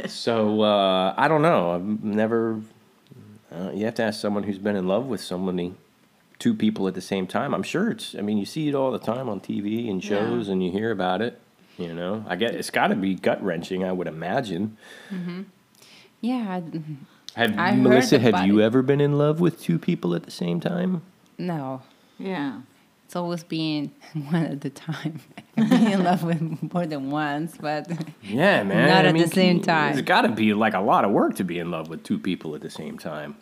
[0.07, 1.71] So uh, I don't know.
[1.73, 2.61] I've never.
[3.51, 5.73] Uh, you have to ask someone who's been in love with somebody,
[6.39, 7.55] two people at the same time.
[7.55, 8.15] I'm sure it's.
[8.15, 10.53] I mean, you see it all the time on TV and shows, Yeah.
[10.53, 11.41] and you hear about it.
[11.79, 13.83] You know, I get it's got to be gut wrenching.
[13.83, 14.77] I would imagine.
[16.21, 16.61] Yeah,
[17.37, 18.19] Have I heard Melissa?
[18.19, 18.65] Have you it.
[18.65, 21.03] ever been in love with two people at the same time?
[21.39, 21.83] no.
[22.19, 22.61] yeah
[23.07, 23.91] It's always been
[24.31, 25.21] one at a time.
[25.57, 27.91] I've in love with more than once, but
[28.23, 28.89] Yeah, man.
[28.89, 30.05] Not I at the mean, same There's time.
[30.05, 32.55] got to be like a lot of work to be in love with two people
[32.55, 33.37] at the same time.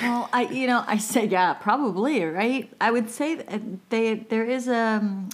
[0.00, 2.68] Well, I you know I say yeah probably right.
[2.80, 5.30] I would say that they there is a um,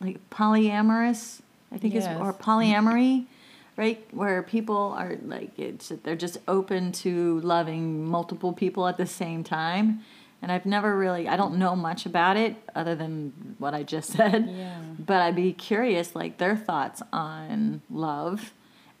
[0.00, 1.40] like polyamorous
[1.72, 2.20] I think it's Yes.
[2.20, 3.24] or polyamory,
[3.78, 4.04] right?
[4.10, 9.44] Where people are like it's they're just open to loving multiple people at the same
[9.44, 10.00] time.
[10.42, 14.10] And I've never really I don't know much about it other than what I just
[14.18, 14.50] said.
[14.50, 14.80] Yeah.
[14.98, 18.52] But I'd be curious like their thoughts on love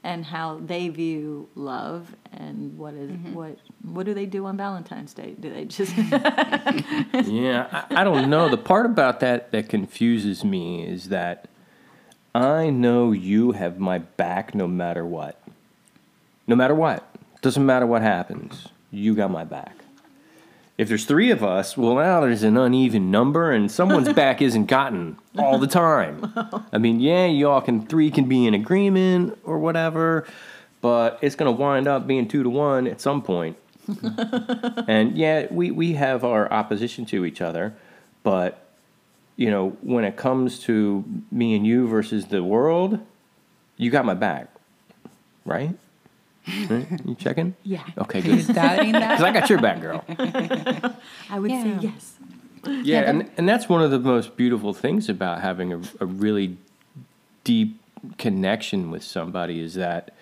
[0.04, 3.34] and how they view love and what is- mm-hmm.
[3.34, 5.34] what what do they do on Valentine's Day?
[5.40, 5.92] Do they just
[7.28, 8.48] yeah, I, I don't know.
[8.48, 11.47] The part about that that confuses me is that
[12.38, 15.42] I know you have my back no matter what.
[16.46, 17.04] No matter what.
[17.42, 18.68] Doesn't matter what happens.
[18.92, 19.74] You got my back.
[20.76, 24.66] If there's three of us, well, now there's an uneven number, and someone's back isn't
[24.66, 26.32] gotten all the time.
[26.72, 30.24] I mean, yeah, y'all can three can be in agreement or whatever,
[30.80, 33.56] but it's gonna wind up being two to one at some point.
[34.86, 37.74] and yeah, we we have our opposition to each other,
[38.22, 38.67] but
[39.38, 42.98] you know, when it comes to me and you versus the world,
[43.76, 44.48] you got my back,
[45.46, 45.74] right?
[46.70, 46.86] Right?
[47.04, 47.54] You checking?
[47.62, 47.84] Yeah.
[47.98, 48.38] Okay, good.
[48.46, 48.58] Because?
[49.22, 50.02] I got your back, girl.
[51.30, 51.80] I would say Yeah.
[51.80, 52.14] yes.
[52.66, 56.56] Yeah, and, and that's one of the most beautiful things about having a, a really
[57.44, 57.78] deep
[58.16, 60.12] connection with somebody is that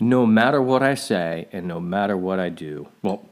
[0.00, 3.22] no matter what I say and no matter what I do, well,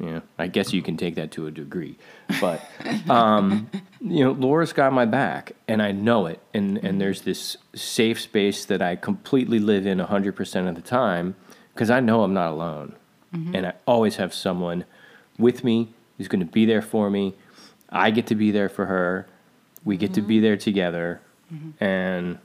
[0.00, 1.98] yeah, I guess you can take that to a degree,
[2.40, 2.64] but
[3.10, 6.98] um, you know, Laura's got my back, and I know it, and and mm-hmm.
[6.98, 11.36] there's this safe space that I completely live in hundred percent of the time
[11.74, 12.96] because I know I'm not alone,
[13.34, 13.54] mm-hmm.
[13.54, 14.86] and I always have someone
[15.38, 17.34] with me who's going to be there for me.
[17.90, 19.26] I get to be there for her.
[19.84, 20.44] We get to be mm-hmm.
[20.44, 21.20] there together,
[21.78, 22.38] and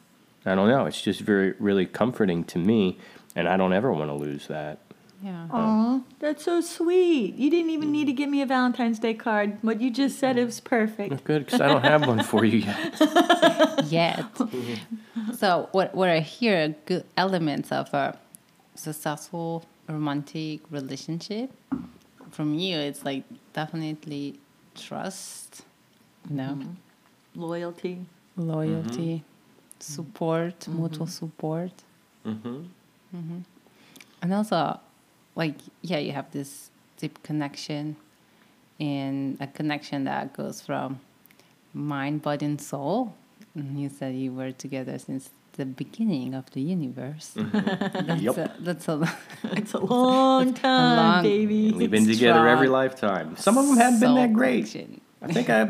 [0.46, 0.88] I don't know.
[0.88, 2.98] It's just very really comforting to me,
[3.34, 4.80] and I don't ever want to lose that.
[5.24, 5.48] Yeah.
[5.52, 7.36] Aw, that's so sweet.
[7.36, 9.58] You didn't even need to give me a Valentine's Day card.
[9.62, 11.24] What you just said it was perfect.
[11.24, 13.02] Good, because I don't have one for you yet.
[13.86, 14.34] Yet.
[14.36, 15.34] Mm-hmm.
[15.34, 18.18] so, what, what I hear good elements of a
[18.76, 21.52] successful romantic relationship
[22.32, 23.24] from you, it's like
[23.54, 24.40] definitely
[24.76, 25.64] trust,
[26.30, 27.42] you know, mm-hmm.
[27.42, 28.06] Loyalty.
[28.38, 29.80] loyalty, mm-hmm.
[29.80, 31.72] support, mutual support.
[32.26, 33.40] Mm-hmm.
[34.22, 34.80] And also,
[35.36, 37.96] like, yeah, you have this deep connection
[38.80, 41.00] and a connection that goes from
[41.74, 43.14] mind, body, and soul.
[43.54, 47.34] And you said you were together since the beginning of the universe.
[47.38, 48.06] Mm-hmm.
[48.08, 48.38] That's, Yep.
[48.38, 49.18] a, that's a
[49.54, 51.72] It's a long time, long- baby.
[51.72, 53.38] We've been It's together every lifetime.
[53.38, 54.66] Some of them haven't been that great.
[54.70, 55.02] connection.
[55.22, 55.64] I think I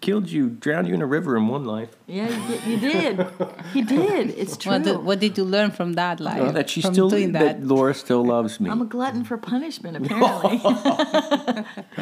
[0.00, 1.90] killed you, drowned you in a river in one life.
[2.06, 3.26] Yeah, you, you did.
[3.72, 4.30] He did.
[4.30, 4.72] It's true.
[4.72, 6.40] What did, what did you learn from that life?
[6.40, 7.60] Oh, that she from still doing that.
[7.60, 7.66] that.
[7.66, 8.70] Laura still loves me.
[8.70, 10.60] I'm a glutton for punishment, apparently.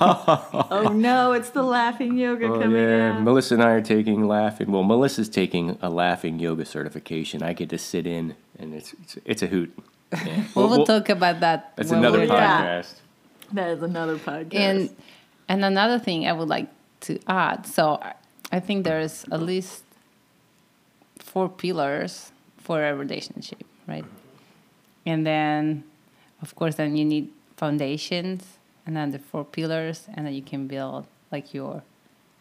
[0.00, 3.22] oh no, it's the laughing yoga Oh, coming yeah, out.
[3.22, 4.70] Melissa and I are taking laughing.
[4.70, 7.42] Well, Melissa's taking a laughing yoga certification.
[7.42, 9.72] I get to sit in, and it's it's, it's a hoot.
[10.14, 10.44] Yeah.
[10.54, 11.72] We'll, Well, talk about that.
[11.74, 12.82] That's another we're Yeah.
[13.48, 13.54] Podcast.
[13.54, 14.54] That is another podcast.
[14.54, 14.90] And
[15.48, 16.68] and another thing I would like
[17.02, 17.66] to add.
[17.66, 18.14] So I-
[18.52, 19.82] I think there's at least
[21.18, 24.04] four pillars for a relationship, right?
[25.06, 25.84] And then,
[26.40, 30.66] of course, then you need foundations, and then the four pillars, and then you can
[30.66, 31.82] build like your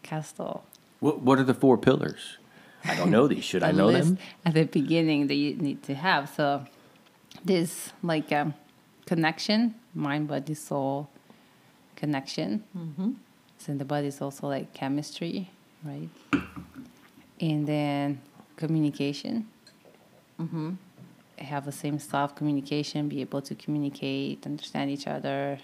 [0.03, 0.63] castle.
[0.99, 2.37] What What are the four pillars?
[2.85, 3.43] I don't know these.
[3.43, 4.17] Should I know them?
[4.45, 6.29] at the beginning that you need to have.
[6.29, 6.65] So
[7.43, 8.53] this like um,
[9.05, 11.09] connection, mind, body, soul
[11.95, 12.63] connection.
[12.77, 13.11] Mm-hmm.
[13.57, 15.49] So the body is also like chemistry,
[15.83, 16.09] right?
[17.39, 18.21] And then
[18.57, 19.47] communication.
[20.39, 20.71] Mm-hmm.
[21.37, 25.59] have the same of communication, be able to communicate, understand each other,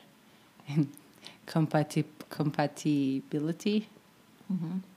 [0.68, 0.90] and
[1.48, 3.90] compati- compatibility,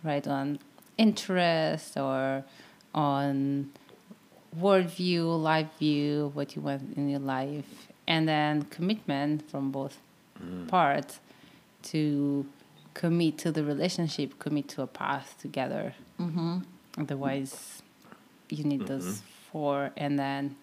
[0.04, 0.26] right?
[0.28, 0.58] On
[0.98, 2.44] interest or
[2.94, 3.70] on
[4.58, 9.98] worldview, life view, what you want in your life, and then commitment from both
[10.42, 10.68] mm.
[10.68, 11.20] parts
[11.82, 12.46] to
[12.94, 15.94] commit to the relationship, commit to a path together.
[16.20, 16.58] Mm-hmm.
[16.98, 17.82] Otherwise,
[18.48, 19.50] you need those mm-hmm.
[19.50, 20.56] four, and then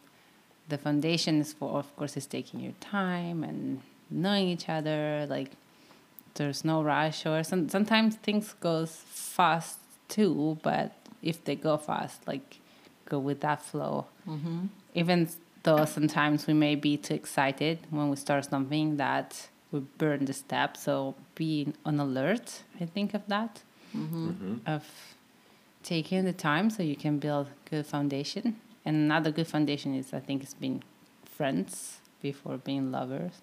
[0.67, 5.25] the foundation is for, of course, is taking your time and knowing each other.
[5.27, 5.51] Like
[6.35, 10.59] there's no rush, or some, sometimes things goes fast too.
[10.61, 12.59] But if they go fast, like
[13.05, 14.05] go with that flow.
[14.27, 14.67] Mm-hmm.
[14.93, 15.29] Even
[15.63, 20.33] though sometimes we may be too excited when we start something that we burn the
[20.33, 20.77] step.
[20.77, 23.61] So being on alert, I think of that
[23.95, 24.57] mm-hmm.
[24.65, 24.85] of
[25.83, 28.57] taking the time so you can build good foundation.
[28.85, 30.83] And another good foundation is I think it's being
[31.25, 33.41] friends before being lovers.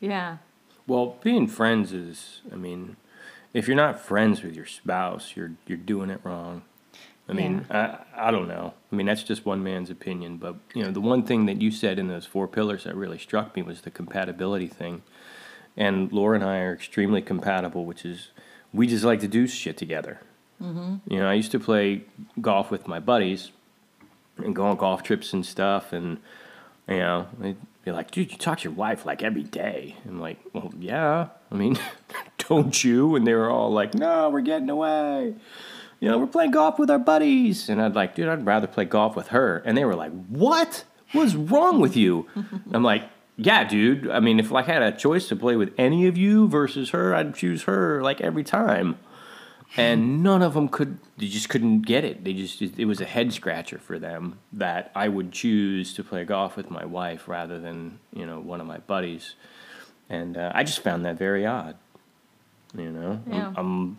[0.00, 0.38] Yeah.
[0.86, 2.96] Well, being friends is, I mean,
[3.52, 6.62] if you're not friends with your spouse, you're you're doing it wrong.
[7.28, 8.74] I mean, I I don't know.
[8.92, 11.70] I mean, that's just one man's opinion, but you know, the one thing that you
[11.70, 15.02] said in those four pillars that really struck me was the compatibility thing.
[15.76, 18.28] And Laura and I are extremely compatible, which is
[18.72, 20.20] we just like to do shit together.
[20.62, 21.12] Mm-hmm.
[21.12, 22.04] You know, I used to play
[22.40, 23.50] golf with my buddies
[24.38, 26.18] and go on golf trips and stuff, and
[26.88, 30.20] you know, they'd be like, "Dude, you talk to your wife like every day." I'm
[30.20, 31.28] like, "Well, yeah.
[31.50, 31.76] I mean,
[32.48, 35.34] don't you?" And they were all like, "No, we're getting away."
[36.00, 38.84] You know, we're playing golf with our buddies, and I'd like, dude, I'd rather play
[38.84, 39.62] golf with her.
[39.64, 40.84] And they were like, "What?
[41.12, 42.26] What's wrong with you?"
[42.72, 43.04] I'm like,
[43.36, 44.08] "Yeah, dude.
[44.10, 46.90] I mean, if like I had a choice to play with any of you versus
[46.90, 48.98] her, I'd choose her like every time."
[49.76, 53.04] and none of them could they just couldn't get it they just it was a
[53.04, 57.58] head scratcher for them that i would choose to play golf with my wife rather
[57.58, 59.34] than you know one of my buddies
[60.08, 61.76] and uh, i just found that very odd
[62.78, 63.48] you know Yeah.
[63.48, 63.98] I'm, I'm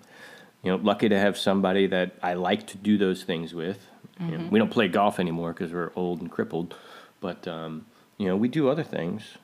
[0.63, 3.87] you know lucky to have somebody that i like to do those things with
[4.19, 6.75] you know, we don't play golf anymore because we're old and crippled
[7.21, 7.85] but um,
[8.17, 9.35] you know we do other things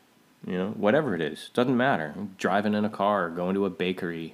[0.47, 4.33] you know whatever it is doesn't matter driving in a car going to a bakery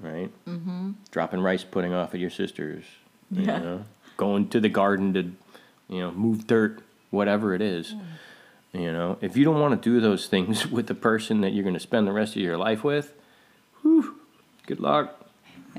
[0.00, 0.30] right?
[0.46, 0.92] Mm-hmm.
[1.10, 2.84] Dropping rice pudding off at your sister's.
[3.30, 3.58] You Yeah.
[3.58, 3.84] know?
[4.16, 5.22] Going to the garden to,
[5.88, 7.94] you know, move dirt, whatever it is.
[8.72, 11.64] You know, if you don't want to do those things with the person that you're
[11.64, 13.14] going to spend the rest of your life with,
[13.82, 14.20] whew,
[14.66, 15.19] good luck.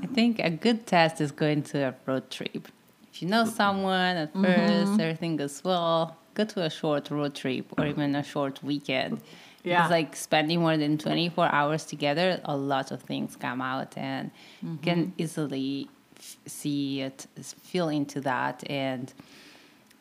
[0.02, 2.68] I think a good test is going to a road trip.
[3.12, 4.44] If you know someone at mm-hmm.
[4.44, 7.90] first, everything goes well, go to a short road trip or uh-huh.
[7.90, 9.20] even a short weekend.
[9.62, 9.76] Yeah.
[9.76, 14.30] Because like spending more than 24 hours together, a lot of things come out and
[14.60, 15.22] you can mm-hmm.
[15.22, 17.26] easily f- see it,
[17.62, 18.64] feel into that.
[18.68, 19.12] And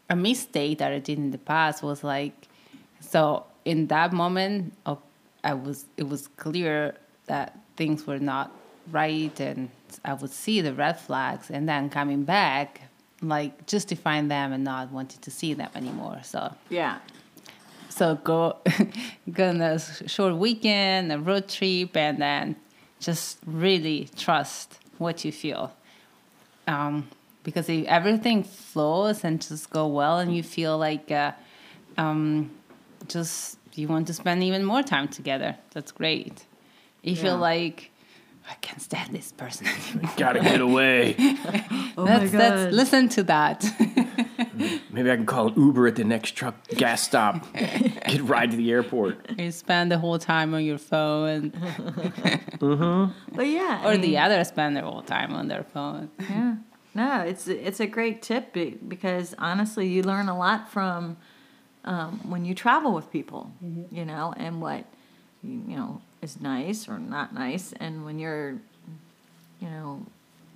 [0.09, 2.47] a mistake that I did in the past was like,
[3.01, 4.99] so in that moment, of,
[5.43, 6.95] I was it was clear
[7.27, 8.51] that things were not
[8.89, 9.69] right, and
[10.03, 12.81] I would see the red flags, and then coming back,
[13.21, 16.19] like justifying them and not wanting to see them anymore.
[16.23, 16.97] So Yeah.
[17.89, 18.57] so go
[19.31, 22.55] go on a short weekend, a road trip, and then
[22.99, 25.71] just really trust what you feel.
[26.67, 27.09] Um,
[27.43, 31.31] because if everything flows and just go well, and you feel like uh,
[31.97, 32.51] um,
[33.07, 36.45] just you want to spend even more time together, that's great.
[37.03, 37.90] You feel like
[38.49, 40.11] I can't stand this person anymore.
[40.17, 41.15] Gotta get away.
[41.97, 43.65] Oh let's, let's listen to that.
[44.91, 47.51] Maybe I can call an Uber at the next truck gas stop.
[47.53, 49.29] Get a ride to the airport.
[49.37, 51.49] you spend the whole time on your phone,
[52.59, 53.85] But yeah.
[53.85, 56.09] or I the other spend their whole time on their phone.
[56.19, 56.55] Yeah.
[56.93, 61.17] No, it's it's a great tip because honestly, you learn a lot from
[61.83, 63.51] um, when you travel with people,
[63.91, 64.85] you know, and what
[65.43, 68.51] you, you know is nice or not nice, and when you're,
[69.59, 70.05] you know,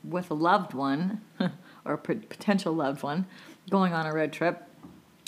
[0.03, 1.21] with a loved one
[1.85, 3.25] or a potential loved one
[3.69, 4.63] going on a road trip,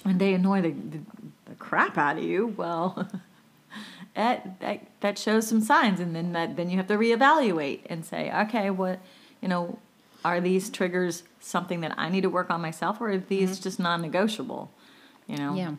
[0.05, 0.99] and they annoy the, the,
[1.45, 3.09] the crap out of you, well.
[4.15, 8.03] That, that that shows some signs, and then that, then you have to reevaluate and
[8.03, 8.99] say, okay, what
[9.41, 9.77] you know,
[10.25, 13.63] are these triggers something that I need to work on myself, or are these mm-hmm.
[13.63, 14.71] just non-negotiable?
[15.27, 15.75] You know, Yeah.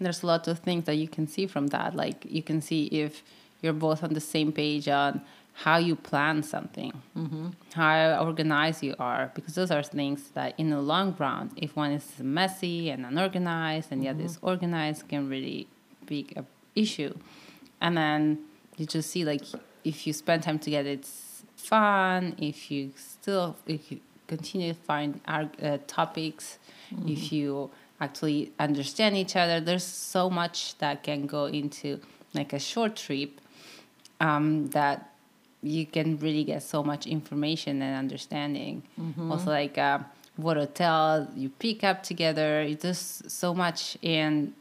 [0.00, 1.94] There's a lot of things that you can see from that.
[1.94, 3.22] Like you can see if
[3.64, 5.22] you're both on the same page on
[5.54, 7.48] how you plan something, mm-hmm.
[7.74, 11.92] how organized you are, because those are things that in the long run, if one
[11.92, 14.26] is messy and unorganized and the other mm-hmm.
[14.26, 15.68] is organized, can really
[16.06, 16.44] be a
[16.74, 17.14] issue.
[17.80, 18.38] And then
[18.76, 19.44] you just see like
[19.84, 22.34] if you spend time together, it's fun.
[22.38, 26.58] If you still if you continue to find arg- uh, topics,
[26.92, 27.08] mm-hmm.
[27.08, 29.60] if you actually understand each other.
[29.60, 32.00] There's so much that can go into
[32.34, 33.40] like a short trip
[34.20, 35.10] um, that
[35.62, 38.82] you can really get so much information and understanding.
[39.30, 39.98] Also, like uh,
[40.36, 43.96] what hotel you pick up together, it's just so much.
[44.02, 44.52] And,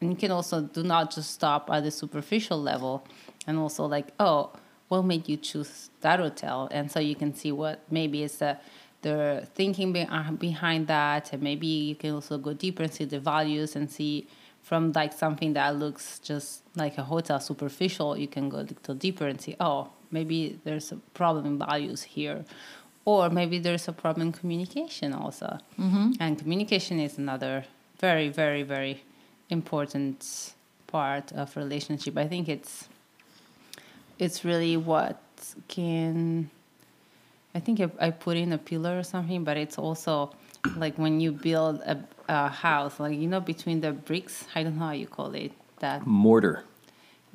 [0.00, 3.04] and you can also do not just stop at the superficial level
[3.46, 4.50] and also like, oh,
[4.88, 6.68] what made you choose that hotel?
[6.70, 8.56] And so you can see what maybe is the
[9.02, 13.04] the thinking be- uh, behind that, and maybe you can also go deeper and see
[13.04, 14.26] the values and see
[14.66, 18.96] from like something that looks just like a hotel superficial, you can go a little
[18.96, 22.44] deeper and see, oh, maybe there's a problem in values here,
[23.04, 25.60] or maybe there's a problem in communication also.
[25.78, 26.14] Mm-hmm.
[26.18, 27.64] And communication is another
[28.00, 29.04] very, very, very
[29.50, 30.54] important
[30.88, 32.18] part of relationship.
[32.18, 32.88] I think it's
[34.18, 35.20] it's really what
[35.68, 36.50] can
[37.54, 40.32] I think I, I put in a pillar or something, but it's also
[40.76, 44.44] like when you build a, a house, like you know, between the bricks.
[44.54, 45.52] I don't know how you call it.
[45.80, 46.64] That Mortar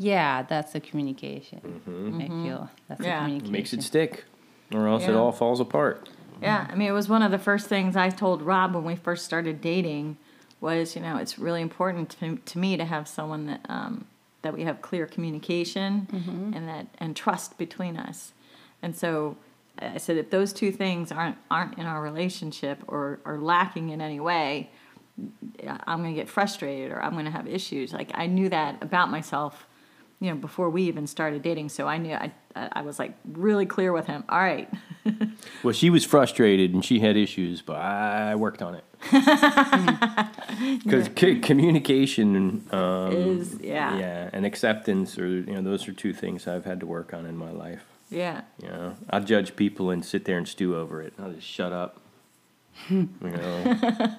[0.01, 1.61] yeah, that's the communication.
[1.63, 2.21] Mm-hmm.
[2.21, 2.65] I feel mm-hmm.
[2.87, 3.19] that's Yeah.
[3.19, 3.51] the communication.
[3.51, 4.25] makes it stick,
[4.73, 6.09] or else it all falls apart.
[6.41, 8.95] Yeah, I mean, it was one of the first things I told Rob when we
[8.95, 10.17] first started dating
[10.59, 14.05] was, you know, it's really important to, to me to have someone that um,
[14.41, 16.53] that we have clear communication mm-hmm.
[16.55, 18.33] and that and trust between us.
[18.81, 19.37] And so
[19.79, 24.01] I said, if those two things aren't aren't in our relationship or are lacking in
[24.01, 24.69] any way,
[25.87, 27.93] I'm going to get frustrated or I'm going to have issues.
[27.93, 29.67] Like I knew that about myself,
[30.19, 31.69] you know, before we even started dating.
[31.69, 34.23] So I knew I I was like really clear with him.
[34.29, 34.69] All right.
[35.63, 38.83] Well, she was frustrated and she had issues, but I worked on it.
[40.83, 43.97] Because communication um, Is yeah.
[43.97, 47.25] yeah, and acceptance, or you know, those are two things I've had to work on
[47.25, 47.83] in my life.
[48.11, 48.41] Yeah.
[48.61, 51.13] You know, I judge people and sit there and stew over it.
[51.17, 51.99] I'll just shut up.
[52.89, 54.15] you know,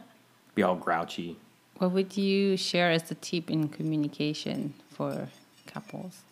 [0.55, 1.37] be all grouchy.
[1.79, 5.29] What would you share as a tip in communication for
[5.67, 6.23] couples?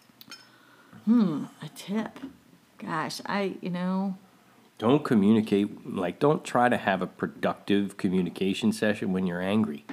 [1.04, 2.18] Hmm, a tip.
[2.78, 4.16] Gosh, I, you know,
[4.78, 9.84] Don't communicate like don't try to have a productive communication session when you're angry.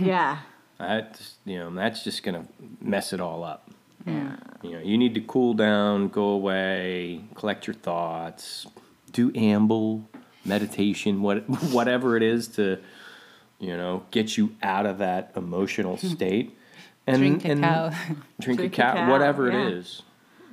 [0.00, 0.38] yeah.
[0.78, 2.46] That's you know that's just gonna
[2.80, 3.70] mess it all up.
[4.06, 4.36] Yeah.
[4.62, 8.66] You know, you need to cool down, go away, collect your thoughts,
[9.12, 10.08] do amble,
[10.44, 12.78] meditation, what whatever it is to,
[13.58, 16.56] you know, get you out of that emotional state.
[17.06, 17.90] And Drink and cacao.
[18.40, 19.66] drink, Drink a cat, cacao, whatever yeah.
[19.66, 20.02] it is.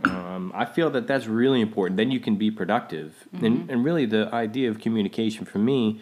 [0.03, 1.97] Um, I feel that that's really important.
[1.97, 3.27] Then you can be productive.
[3.33, 6.01] And, and really, the idea of communication for me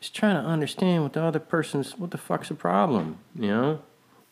[0.00, 3.82] is trying to understand what the other person's, what the fuck's the problem, you know?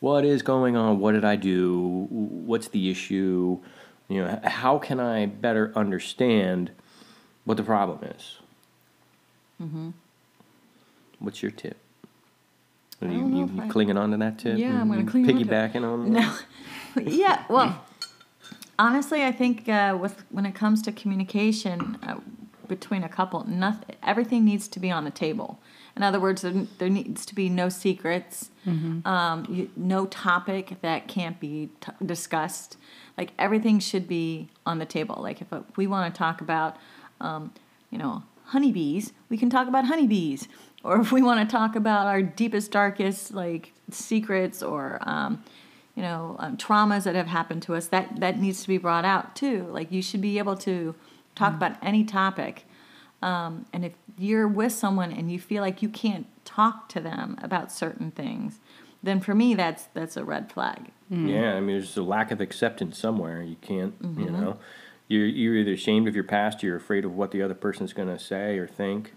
[0.01, 1.01] What is going on?
[1.01, 2.07] What did I do?
[2.11, 3.59] What's the issue?
[4.09, 6.71] You know, how can I better understand
[7.45, 8.37] what the problem is?
[9.61, 9.91] Mm-hmm.
[11.19, 11.77] What's your tip?
[13.03, 14.59] Are you, you, you I- clinging on to that tip?
[14.59, 15.09] Yeah, I'm gonna Mhm.
[15.09, 15.49] cling on to it.
[15.49, 16.35] Piggybacking on No.
[17.03, 17.45] yeah.
[17.49, 17.85] Well,
[18.79, 22.17] honestly, I think uh, with when it comes to communication uh,
[22.69, 25.59] between a couple, nothing, everything needs to be on the table.
[25.99, 28.51] In other words, there, there needs to be no secrets,
[29.05, 32.77] um, you, no topic that can't be t- discussed.
[33.17, 35.19] Like everything should be on the table.
[35.21, 36.77] Like if uh, we want to talk about,
[37.21, 37.53] um,
[37.91, 40.47] you know, honeybees, we can talk about honeybees.
[40.85, 45.43] Or if we want to talk about our deepest, darkest like secrets or um,
[45.97, 49.05] you know um, traumas that have happened to us, that that needs to be brought
[49.05, 49.67] out too.
[49.73, 50.95] Like you should be able to
[51.35, 52.65] talk about any topic.
[53.23, 57.37] Um, and if you're with someone and you feel like you can't talk to them
[57.43, 58.61] about certain things,
[59.03, 60.91] then for me that's that's a red flag.
[61.11, 63.43] Yeah, I mean, there's a lack of acceptance somewhere.
[63.43, 64.21] You can't, Mm-hmm.
[64.21, 64.59] you know,
[65.09, 68.09] you're you're either ashamed of your past, you're afraid of what the other person's going
[68.09, 69.15] to say or think.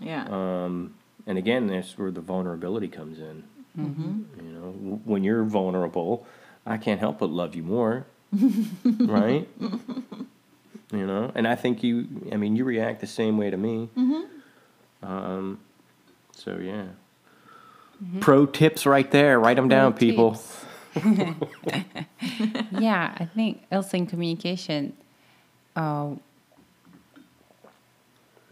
[0.00, 0.26] Yeah.
[0.30, 0.94] Um,
[1.26, 3.44] and again, that's where the vulnerability comes in.
[3.76, 6.26] You know, w- when you're vulnerable,
[6.64, 8.06] I can't help but love you more,
[8.84, 9.48] right?
[10.96, 12.06] you know, and I think you.
[12.32, 13.88] I mean, you react the same way to me.
[15.02, 15.60] Um,
[16.32, 16.86] so yeah.
[18.20, 19.38] Pro tips right there.
[19.38, 20.42] Write them down, Pro people.
[22.78, 24.94] yeah, I think also in communication,
[25.74, 26.10] uh,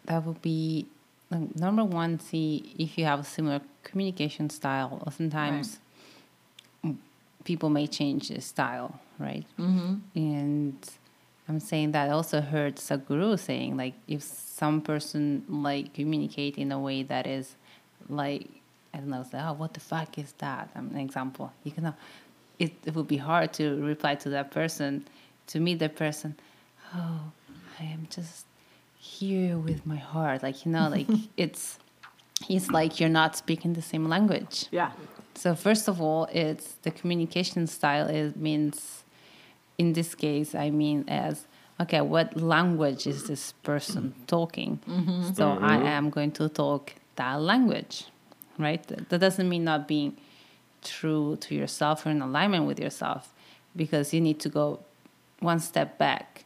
[0.06, 0.86] that would be
[1.30, 2.18] like, number one.
[2.20, 5.02] See if you have a similar communication style.
[5.04, 5.78] Or sometimes
[6.84, 6.96] mm,
[7.44, 9.44] people may change the style, right?
[9.58, 9.94] Mm-hmm.
[10.14, 10.90] And
[11.48, 16.70] I'm saying that I also heard Sadhguru saying like if some person like communicate in
[16.72, 17.56] a way that is
[18.08, 18.62] like
[18.94, 20.68] I don't know, say, oh, what the fuck is that?
[20.74, 21.52] I'm an example.
[21.64, 21.94] You can,
[22.58, 25.06] it, it would be hard to reply to that person,
[25.48, 26.36] to meet that person.
[26.94, 27.20] Oh,
[27.80, 28.44] I am just
[28.98, 30.42] here with my heart.
[30.42, 31.78] Like, you know, like it's,
[32.48, 34.66] it's like you're not speaking the same language.
[34.70, 34.92] Yeah.
[35.34, 38.08] So first of all, it's the communication style.
[38.08, 39.04] It means,
[39.78, 41.46] in this case, I mean as
[41.80, 44.80] okay, what language is this person talking?
[44.88, 45.32] Mm-hmm.
[45.34, 45.86] So I mm-hmm.
[45.86, 48.06] am going to talk that language,
[48.58, 48.82] right?
[49.08, 50.16] That doesn't mean not being
[50.82, 53.32] true to yourself or in alignment with yourself,
[53.74, 54.80] because you need to go
[55.40, 56.44] one step back.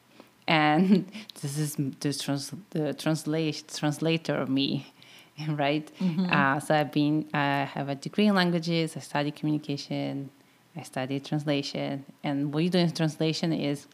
[0.48, 1.10] And
[1.42, 4.92] this is the, trans- the translate translator of me,
[5.48, 5.90] right?
[6.00, 6.32] Mm-hmm.
[6.32, 8.96] Uh, so I've been, I have a degree in languages.
[8.96, 10.30] I study communication.
[10.76, 12.04] I study translation.
[12.22, 13.86] And what you do in translation is,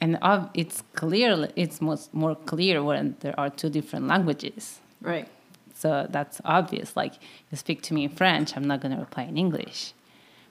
[0.00, 0.18] and
[0.54, 4.78] it's clear, it's most, more clear when there are two different languages.
[5.00, 5.28] Right.
[5.74, 6.96] So that's obvious.
[6.96, 7.14] Like
[7.50, 9.92] you speak to me in French, I'm not going to reply in English.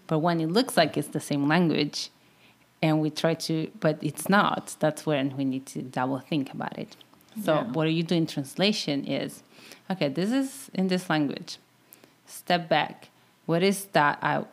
[0.08, 2.10] But when it looks like it's the same language,
[2.82, 6.78] and we try to, but it's not, that's when we need to double think about
[6.78, 6.95] it.
[7.43, 7.64] So Yeah.
[7.72, 9.41] what you do in translation is,
[9.89, 11.58] okay, this is in this language.
[12.28, 13.10] Step back.
[13.47, 14.20] What is that?
[14.22, 14.43] I,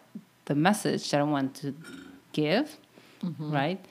[0.46, 1.74] the message that I want to
[2.32, 2.76] give,
[3.24, 3.52] mm-hmm.
[3.52, 3.84] right?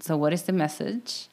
[0.00, 1.28] So what is the message?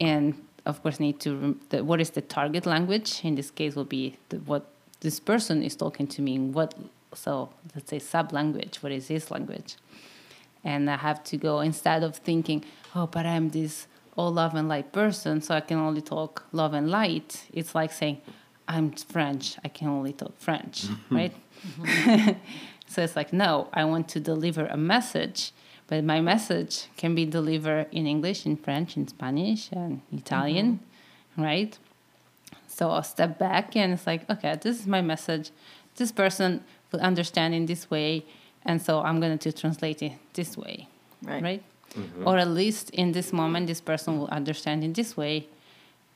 [0.00, 0.34] and
[0.66, 3.20] of course need to rem- the, what is the target language?
[3.24, 4.66] In this case will be the, what
[5.00, 6.74] this person is talking to me in what
[7.14, 9.76] so let's say sub language what is his language?
[10.64, 12.64] And i have to go instead of thinking
[12.94, 13.86] oh but i'm this
[14.16, 17.92] all love and light person so i can only talk love and light it's like
[17.92, 18.20] saying
[18.66, 21.32] i'm french i can only talk french right
[21.80, 22.32] mm-hmm.
[22.88, 25.52] so it's like, no, I want to deliver a message,
[25.86, 30.80] but my message can be delivered in English, in French, in Spanish, and Italian,
[31.32, 31.42] mm-hmm.
[31.42, 31.78] right?
[32.66, 35.50] So I'll step back and it's like, okay, this is my message.
[35.96, 38.24] This person will understand in this way,
[38.64, 40.88] and so I'm going to translate it this way,
[41.22, 41.42] Right.
[41.42, 41.62] right?
[41.94, 42.26] Mm-hmm.
[42.26, 45.48] Or at least in this moment, this person will understand in this way.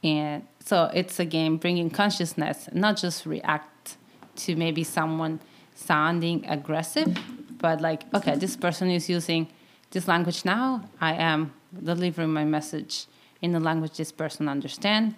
[0.05, 3.97] And so it's again bringing consciousness, not just react
[4.37, 5.41] to maybe someone
[5.75, 7.17] sounding aggressive,
[7.59, 9.49] but like, okay, this person is using
[9.91, 10.83] this language now.
[11.01, 11.53] I am
[11.83, 13.07] delivering my message
[13.41, 15.15] in the language this person understand.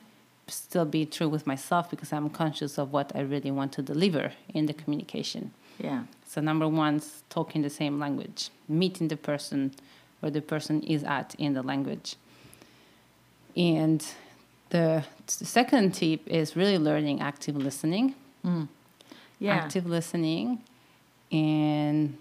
[0.46, 4.32] Still be true with myself because I'm conscious of what I really want to deliver
[4.52, 5.52] in the communication.
[5.78, 6.04] Yeah.
[6.26, 9.72] So number one is talking the same language, meeting the person
[10.20, 12.16] where the person is at in the language.
[13.56, 14.04] And
[14.70, 18.14] the, the second tip is really learning active listening.
[18.42, 18.64] Hmm.
[19.38, 19.56] Yeah.
[19.56, 20.62] Active listening,
[21.32, 22.16] and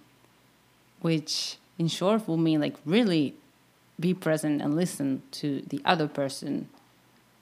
[1.01, 3.35] which in short will mean like really
[3.99, 6.69] be present and listen to the other person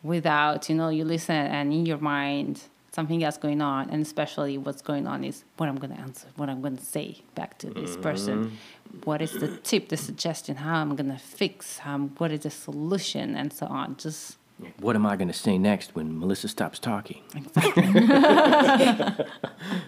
[0.04, 2.62] without, you know, you listen and in your mind
[2.92, 6.28] something else going on and especially what's going on is what i'm going to answer
[6.36, 8.02] what i'm going to say back to this mm-hmm.
[8.02, 8.58] person
[9.06, 12.50] what is the tip the suggestion how i'm going to fix how, what is the
[12.50, 14.38] solution and so on just
[14.80, 17.24] What am I going to say next when Melissa stops talking?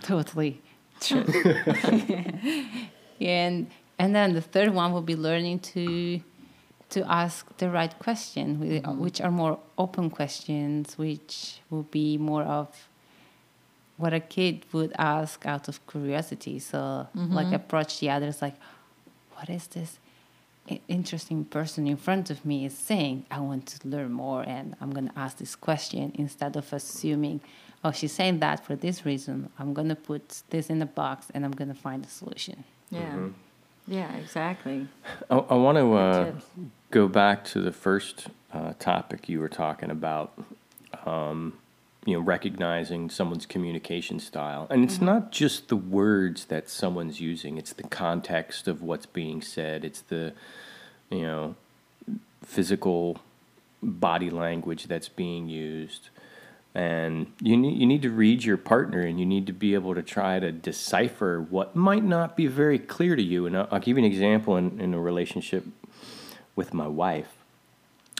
[0.04, 0.62] totally.
[1.00, 1.26] True
[3.20, 6.22] and and then the third one will be learning to
[6.92, 12.88] to ask the right question which are more open questions which will be more of
[13.98, 16.60] what a kid would ask out of curiosity.
[16.60, 17.34] So mm-hmm.
[17.34, 18.56] like approach the others like
[19.36, 20.00] what is this
[20.88, 23.26] interesting person in front of me is saying?
[23.30, 27.42] I want to learn more and i'm going to ask this question instead of assuming
[27.84, 31.28] oh she's saying that for this reason i'm going to put this in a box
[31.34, 33.28] and i'm going to find a solution Yeah.
[33.86, 34.88] Yeah, exactly.
[35.30, 36.32] I, I want to uh,
[36.92, 40.32] go back to the first uh, topic you were talking about.
[41.06, 41.58] Um,
[42.06, 47.58] you know, recognizing someone's communication style, and it's not just the words that someone's using;
[47.58, 49.84] it's the context of what's being said.
[49.84, 50.34] It's the,
[51.10, 51.56] you know,
[52.46, 53.20] physical
[53.82, 56.10] body language that's being used.
[56.76, 59.94] And you need, you need to read your partner and you need to be able
[59.94, 63.46] to try to decipher what might not be very clear to you.
[63.46, 65.66] And I'll, I'll give you an example in, in a relationship
[66.56, 67.36] with my wife.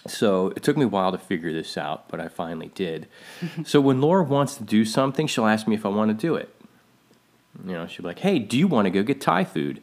[0.06, 3.08] So it took me a while to figure this out, but I finally did.
[3.66, 6.36] so when Laura wants to do something, she'll ask me if I want to do
[6.36, 6.54] it.
[7.66, 9.82] You know, she'll be like, hey, do you want to go get Thai food?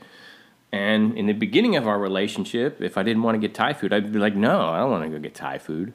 [0.73, 3.93] And in the beginning of our relationship, if I didn't want to get Thai food,
[3.93, 5.93] I'd be like, no, I don't want to go get Thai food.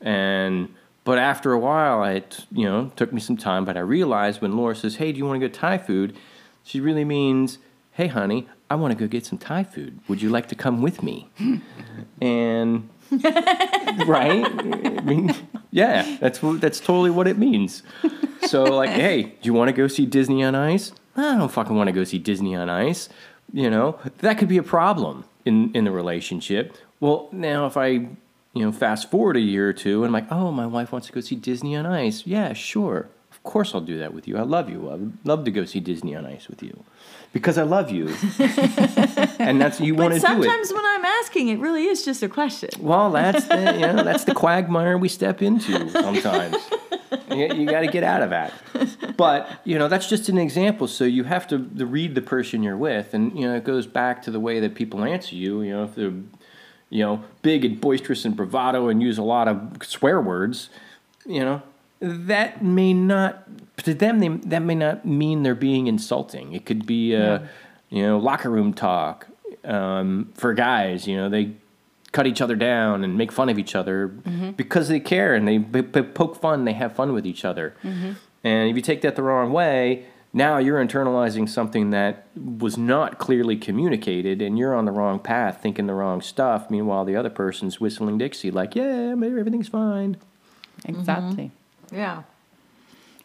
[0.00, 0.74] And
[1.06, 3.64] but after a while, it you know took me some time.
[3.64, 6.16] But I realized when Laura says, "Hey, do you want to go Thai food?"
[6.64, 7.58] She really means,
[7.92, 10.00] "Hey, honey, I want to go get some Thai food.
[10.08, 11.30] Would you like to come with me?"
[12.20, 15.32] and right, I mean,
[15.70, 17.84] yeah, that's that's totally what it means.
[18.42, 20.90] So like, hey, do you want to go see Disney on Ice?
[21.16, 23.08] I don't fucking want to go see Disney on Ice.
[23.52, 26.76] You know, that could be a problem in in the relationship.
[26.98, 28.08] Well, now if I
[28.56, 31.06] you know fast forward a year or two and I'm like, oh, my wife wants
[31.08, 32.26] to go see Disney on Ice.
[32.26, 34.38] Yeah, sure, of course I'll do that with you.
[34.38, 34.88] I love you.
[34.88, 36.84] I would love to go see Disney on Ice with you
[37.32, 38.08] because I love you,
[39.38, 40.26] and that's you want to do it.
[40.26, 42.70] sometimes when I'm asking, it really is just a question.
[42.80, 46.56] Well, that's the you know that's the quagmire we step into sometimes.
[47.30, 48.54] you you got to get out of that.
[49.18, 50.88] But you know that's just an example.
[50.88, 53.86] So you have to, to read the person you're with, and you know it goes
[53.86, 55.60] back to the way that people answer you.
[55.60, 56.14] You know if they're
[56.90, 60.70] you know big and boisterous and bravado and use a lot of swear words,
[61.24, 61.62] you know
[62.00, 63.44] that may not
[63.78, 66.52] to them they, that may not mean they're being insulting.
[66.52, 67.48] It could be uh, a
[67.88, 69.26] you know locker room talk
[69.64, 71.06] um, for guys.
[71.06, 71.52] You know they
[72.12, 74.52] cut each other down and make fun of each other mm-hmm.
[74.52, 76.64] because they care and they p- poke fun.
[76.64, 77.74] They have fun with each other.
[77.82, 78.12] Mm-hmm.
[78.44, 80.06] And if you take that the wrong way,
[80.36, 85.60] now you're internalizing something that was not clearly communicated, and you're on the wrong path,
[85.62, 86.70] thinking the wrong stuff.
[86.70, 90.18] Meanwhile, the other person's whistling Dixie, like, "Yeah, maybe everything's fine."
[90.84, 91.50] Exactly.
[91.86, 91.96] Mm-hmm.
[91.96, 92.22] Yeah.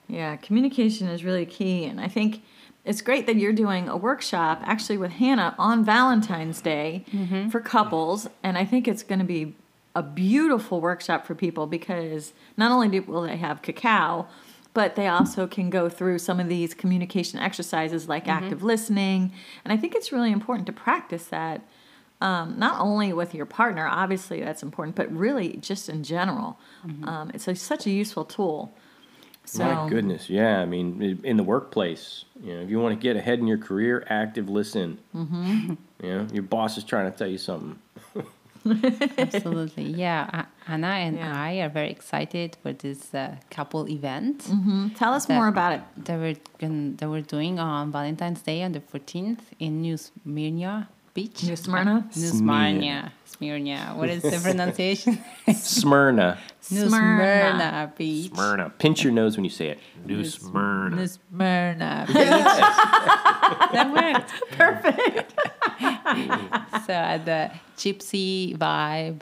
[0.08, 1.86] Yeah, communication is really key.
[1.86, 2.44] And I think
[2.84, 7.50] it's great that you're doing a workshop actually with Hannah on Valentine's Day mm-hmm.
[7.50, 8.28] for couples.
[8.44, 9.56] And I think it's going to be
[9.96, 14.28] a beautiful workshop for people because not only do, will they have cacao,
[14.74, 19.34] but they also can go through some of these communication exercises like active listening.
[19.64, 21.62] And I think it's really important to practice that
[22.22, 26.58] um, not only with your partner, obviously that's important, but really just in general.
[27.04, 28.74] Um, it's a, such a useful tool.
[29.44, 30.60] So, My goodness, yeah.
[30.60, 33.58] I mean, in the workplace, you know, if you want to get ahead in your
[33.58, 35.00] career, active listen.
[35.16, 35.74] Mm-hmm.
[36.04, 37.78] You know, your boss is trying to tell you something.
[38.66, 39.84] Absolutely.
[40.02, 40.46] Yeah.
[40.68, 41.42] Anna and Yeah.
[41.44, 44.96] I are very excited for this uh, couple event Mhm.
[44.96, 45.82] Tell us more about it.
[46.06, 50.90] that we're, gon- that we're doing on Valentine's Day on the 14th in New Smyrna
[51.14, 51.44] Beach.
[51.44, 52.08] New Smyrna?
[52.16, 52.80] New Smyrna.
[52.80, 53.12] Smyrna.
[53.26, 53.94] Smyrna.
[53.98, 55.18] What is the pronunciation?
[55.54, 56.38] Smyrna.
[56.70, 57.50] New Smyrna.
[57.50, 58.32] Smyrna Beach.
[58.34, 58.70] Smyrna.
[58.78, 59.80] Pinch your nose when you say it.
[60.06, 60.96] New Smyrna.
[60.96, 62.16] New Smyrna Beach.
[63.74, 64.32] that worked.
[64.58, 65.34] Perfect.
[66.86, 69.22] so at the Gypsy Vibe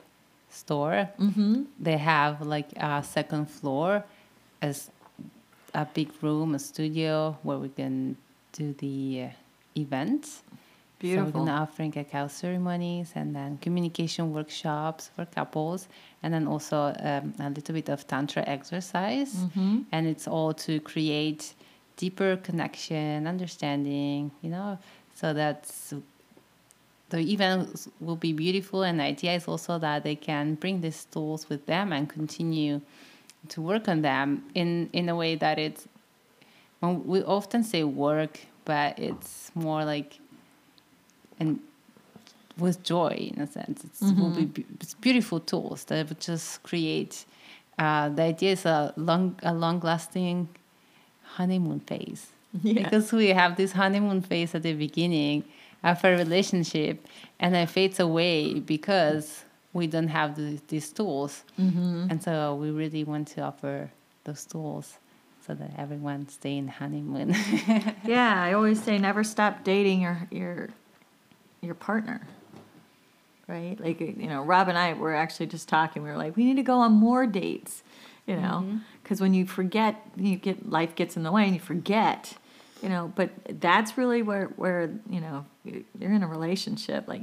[0.50, 1.08] store,
[1.78, 4.04] they have like a second floor
[4.62, 4.90] as
[5.74, 8.16] a big room, a studio where we can
[8.52, 10.42] do the uh, events.
[11.00, 11.46] So we're Beautiful.
[11.46, 15.88] gonna offering cacao ceremonies and then communication workshops for couples,
[16.22, 19.34] and then also um, a little bit of tantra exercise,
[19.92, 21.54] and it's all to create
[21.96, 24.30] deeper connection, understanding.
[24.42, 24.78] You know,
[25.14, 25.94] so that's
[27.10, 31.04] the event will be beautiful, and the idea is also that they can bring these
[31.04, 32.80] tools with them and continue
[33.48, 35.86] to work on them in in a way that it's.
[36.82, 40.18] We often say work, but it's more like
[41.38, 41.60] and
[42.56, 43.84] with joy in a sense.
[43.84, 47.24] It's, will be, it's beautiful tools that would just create.
[47.78, 50.48] Uh, the idea is a long, a long-lasting
[51.36, 52.26] honeymoon phase
[52.62, 52.82] Yeah.
[52.82, 55.44] because we have this honeymoon phase at the beginning
[55.82, 57.06] of a relationship,
[57.38, 62.06] and then fades away because we don't have the, these tools, mm-hmm.
[62.10, 63.90] and so we really want to offer
[64.24, 64.98] those tools
[65.46, 67.34] so that everyone stay in honeymoon.
[68.04, 70.68] Yeah, I always say never stop dating your your
[71.60, 72.26] your partner.
[73.46, 73.76] Right?
[73.80, 76.02] Like you know, Rob and I were actually just talking.
[76.02, 77.82] We were like, we need to go on more dates.
[78.26, 78.78] You know, mm-hmm.
[79.02, 82.34] because when you forget, you get life gets in the way, and you forget.
[82.82, 87.06] You know, but that's really where where you know you're in a relationship.
[87.08, 87.22] Like,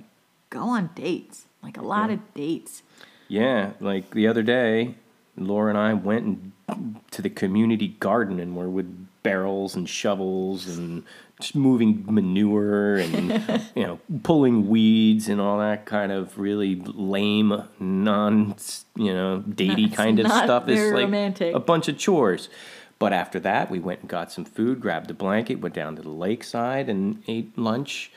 [0.49, 1.45] go on dates.
[1.64, 2.16] Like a lot Yeah.
[2.16, 2.84] of dates.
[3.28, 4.95] Yeah, like the other day,
[5.36, 6.26] Laura and I went
[6.70, 11.03] and, to the community garden and were with barrels and shovels and
[11.41, 17.64] just moving manure and you know pulling weeds and all that kind of really lame,
[17.80, 18.55] non
[18.95, 20.68] you know datey kind of stuff.
[20.70, 21.55] It's like romantic.
[21.55, 22.47] a bunch of chores.
[23.00, 26.02] But after that, we went and got some food, grabbed a blanket, went down to
[26.02, 28.12] the lakeside, and ate lunch.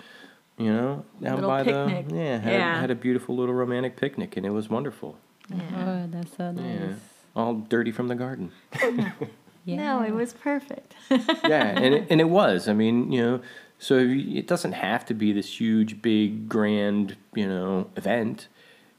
[0.57, 2.09] You know, down Little by picnic.
[2.09, 2.81] the yeah, had, Yeah.
[2.81, 5.16] had a beautiful little romantic picnic, and it was wonderful.
[5.53, 6.81] oh, that's so nice.
[6.81, 6.95] Yeah,
[7.35, 8.53] all dirty from the garden.
[9.64, 9.76] Yeah.
[9.76, 10.95] No, it was perfect.
[11.11, 12.68] yeah, and it, and it was.
[12.68, 13.41] I mean, you know,
[13.78, 18.49] so it doesn't have to be this huge, big, grand, you know, event.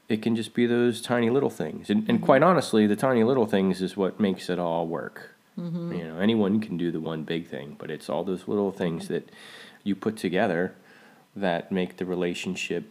[0.08, 2.50] It can just be those tiny little things, and, and quite mm-hmm.
[2.50, 5.31] honestly, the tiny little things is what makes it all work.
[5.58, 5.92] Mm-hmm.
[5.92, 9.08] You know, anyone can do the one big thing, but it's all those little things
[9.08, 9.28] that
[9.84, 10.74] you put together
[11.36, 12.84] that make the relationship,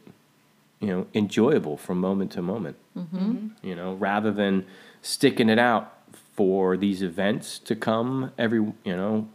[0.79, 2.77] you know, enjoyable from moment to moment.
[2.97, 3.17] Mm-hmm.
[3.17, 3.67] Mm-hmm.
[3.67, 4.65] You know, rather than
[5.01, 5.97] sticking it out
[6.35, 9.27] for these events to come every, you know,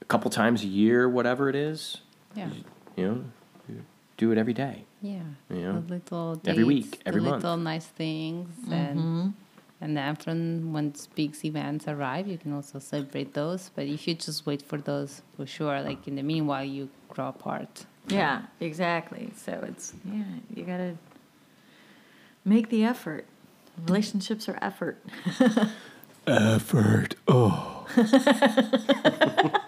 [0.00, 1.98] a couple times a year, whatever it is.
[2.34, 2.50] Yeah.
[2.96, 3.24] You know,
[3.68, 3.82] you
[4.16, 4.84] do it every day.
[5.02, 5.22] Yeah.
[5.50, 7.42] You know, the little every week, every the month.
[7.42, 9.34] little nice things, and
[9.80, 13.70] And then from once big events arrive, you can also celebrate those.
[13.74, 17.28] But if you just wait for those, for sure, like in the meanwhile, you grow
[17.28, 17.84] apart.
[18.08, 19.32] Yeah, exactly.
[19.36, 20.24] So it's yeah,
[20.54, 20.96] you gotta
[22.44, 23.26] make the effort.
[23.86, 25.02] Relationships are effort.
[26.26, 27.14] Effort.
[27.28, 27.86] Oh.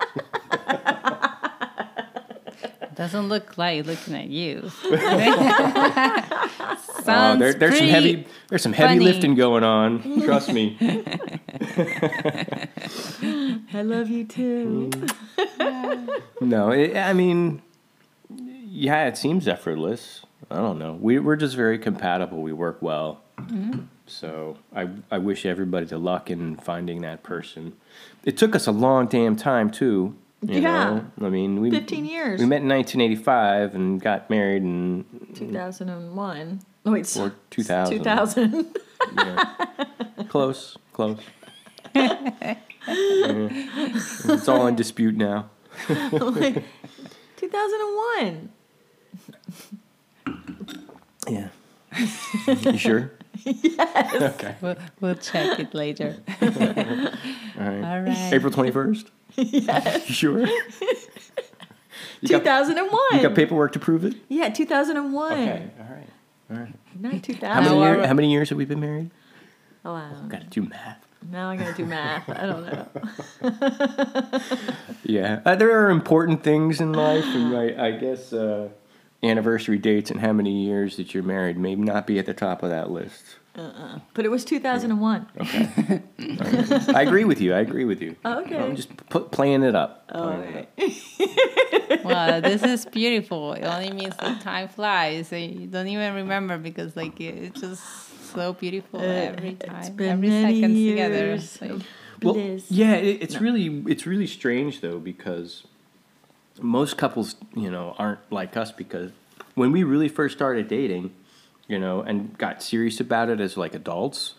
[2.99, 4.71] Doesn't look like looking at you.
[4.71, 4.91] Sounds
[7.07, 9.05] oh, there, there's some heavy there's some heavy funny.
[9.05, 10.21] lifting going on.
[10.23, 10.77] Trust me.
[13.73, 14.91] I love you too.
[15.39, 16.23] Mm.
[16.41, 17.63] No, it, I mean,
[18.29, 20.25] yeah, it seems effortless.
[20.51, 20.99] I don't know.
[21.01, 22.43] We we're just very compatible.
[22.43, 23.21] We work well.
[23.37, 23.83] Mm-hmm.
[24.09, 27.75] So I I wish everybody the luck in finding that person.
[28.25, 30.17] It took us a long damn time too.
[30.43, 31.03] You Yeah.
[31.18, 31.26] know?
[31.26, 32.41] I mean, we 15 years.
[32.41, 36.61] We met in 1985 and got married in 2001.
[36.86, 37.99] Oh, wait, or 2000.
[37.99, 38.66] 2000.
[39.16, 39.55] Yeah.
[40.28, 41.18] close, close.
[41.95, 42.57] Yeah.
[42.86, 45.51] It's all in dispute now.
[45.89, 46.64] like,
[47.36, 48.49] 2001.
[51.28, 51.49] Yeah.
[52.62, 53.12] You sure?
[53.45, 54.22] yes.
[54.34, 54.55] Okay.
[54.61, 56.16] We'll, we'll check it later.
[56.43, 57.84] All right.
[57.84, 58.32] All right.
[58.32, 59.07] April 21st?
[59.36, 60.05] yes.
[60.05, 60.47] Sure?
[62.20, 62.99] You got, 2001.
[63.12, 64.14] you got paperwork to prove it?
[64.28, 65.32] yeah, 2001.
[65.32, 65.70] Okay.
[65.78, 66.09] All right.
[66.51, 66.74] All right.
[66.99, 67.64] Not How 2000.
[67.64, 69.11] many, year, how many years have we been married?
[69.84, 70.11] Oh, wow.
[70.28, 71.07] Got to do math.
[71.30, 72.28] Now I gotta do math.
[72.28, 74.41] I don't know.
[75.05, 78.68] Yeah, uh, there are important things in life, and I, I guess uh,
[79.23, 82.62] anniversary dates and how many years that you're married may not be at the top
[82.62, 83.23] of that list.
[83.57, 83.99] Uh-uh.
[84.14, 85.27] But it was 2001.
[85.41, 86.03] Okay.
[86.95, 87.55] I agree with you.
[87.55, 88.14] I agree with you.
[88.25, 88.57] Okay.
[88.57, 90.09] I'm just put, playing it up.
[90.14, 92.01] Oh, Playing it okay.
[92.05, 93.55] Wow, this is beautiful.
[93.55, 95.33] It only means that time flies.
[95.33, 97.83] And you don't even remember because like it's just
[98.33, 101.33] so beautiful uh, every It's time, been every many second years together.
[101.33, 101.87] of Like,
[102.23, 102.71] Well, bliss.
[102.71, 105.66] yeah, it, it's really it's really strange though because
[106.61, 109.13] most couples, you know, aren't like us because
[109.55, 111.15] when we really first started dating,
[111.67, 114.35] you know, and got serious about it as like adults,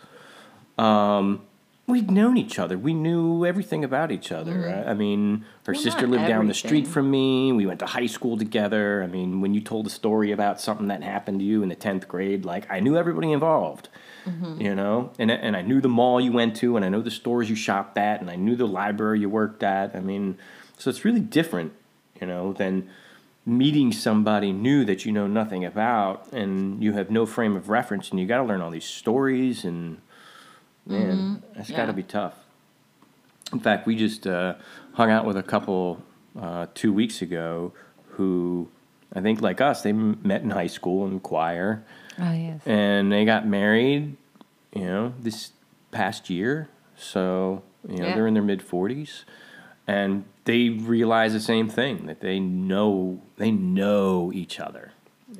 [0.78, 1.42] um,
[1.86, 2.78] we'd known each other.
[2.78, 4.84] We knew everything about each other.
[4.86, 7.52] I mean, her Well, sister lived down the street from me.
[7.52, 9.02] We went to high school together.
[9.02, 11.74] I mean, when you told a story about something that happened to you in the
[11.74, 13.88] tenth grade, like I knew everybody involved
[14.58, 17.10] you know and and I knew the mall you went to and I know the
[17.10, 20.36] stores you shopped at and I knew the library you worked at I mean
[20.76, 21.72] so it's really different
[22.20, 22.88] you know than
[23.46, 28.10] meeting somebody new that you know nothing about and you have no frame of reference
[28.10, 29.98] and you got to learn all these stories and
[30.86, 32.34] man that's got to be tough
[33.52, 34.54] in fact we just uh,
[34.94, 36.02] hung out with a couple
[36.40, 37.72] uh, two weeks ago
[38.12, 38.68] who
[39.14, 41.82] I think like us they m- met in high school in choir
[42.18, 42.60] oh yes.
[42.66, 44.16] and they got married,
[44.74, 45.52] you know, this
[45.90, 46.68] past year.
[46.96, 48.14] So you know Yeah.
[48.14, 49.24] they're in their mid forties,
[49.86, 54.86] and they realize the same thing that they know they know each other,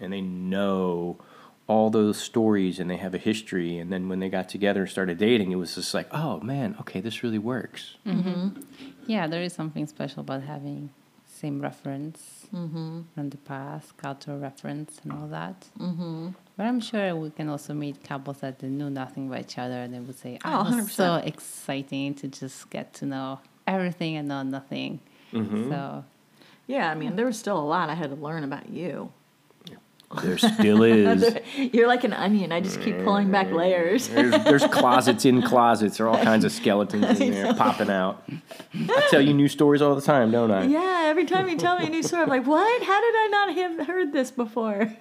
[0.00, 1.16] and they know
[1.66, 3.78] all those stories, and they have a history.
[3.80, 6.68] And then when they got together and started dating, it was just like, oh man,
[6.80, 7.82] okay, this really works.
[9.14, 10.90] Yeah, there is something special about having
[11.42, 12.20] same reference
[12.52, 13.02] Mm-hmm.
[13.14, 15.58] from the past, cultural reference, and all that.
[15.78, 16.30] Mm-hmm.
[16.56, 19.78] But I'm sure we can also meet couples that they knew nothing about each other,
[19.84, 23.38] and they would say, Oh, "Oh, it was so exciting to just get to know
[23.75, 25.01] everything and know nothing."
[25.33, 25.71] Mm-hmm.
[25.71, 26.05] So
[26.66, 29.12] Yeah, I mean, there was still a lot I had to learn about you.
[30.23, 31.37] There still is.
[31.57, 32.51] You're like an onion.
[32.51, 33.55] I just keep pulling back mm.
[33.55, 34.09] layers.
[34.09, 35.99] There's, there's closets in closets.
[35.99, 38.29] There are all kinds of skeletons in there popping out.
[38.75, 40.64] I tell you new stories all the time, don't I?
[40.64, 42.83] Yeah, every time you tell me a new story, I'm like, what?
[42.83, 44.93] How did I not have heard this before?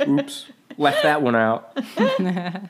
[0.00, 0.46] Oops,
[0.76, 1.78] left that one out.
[2.18, 2.60] anyway,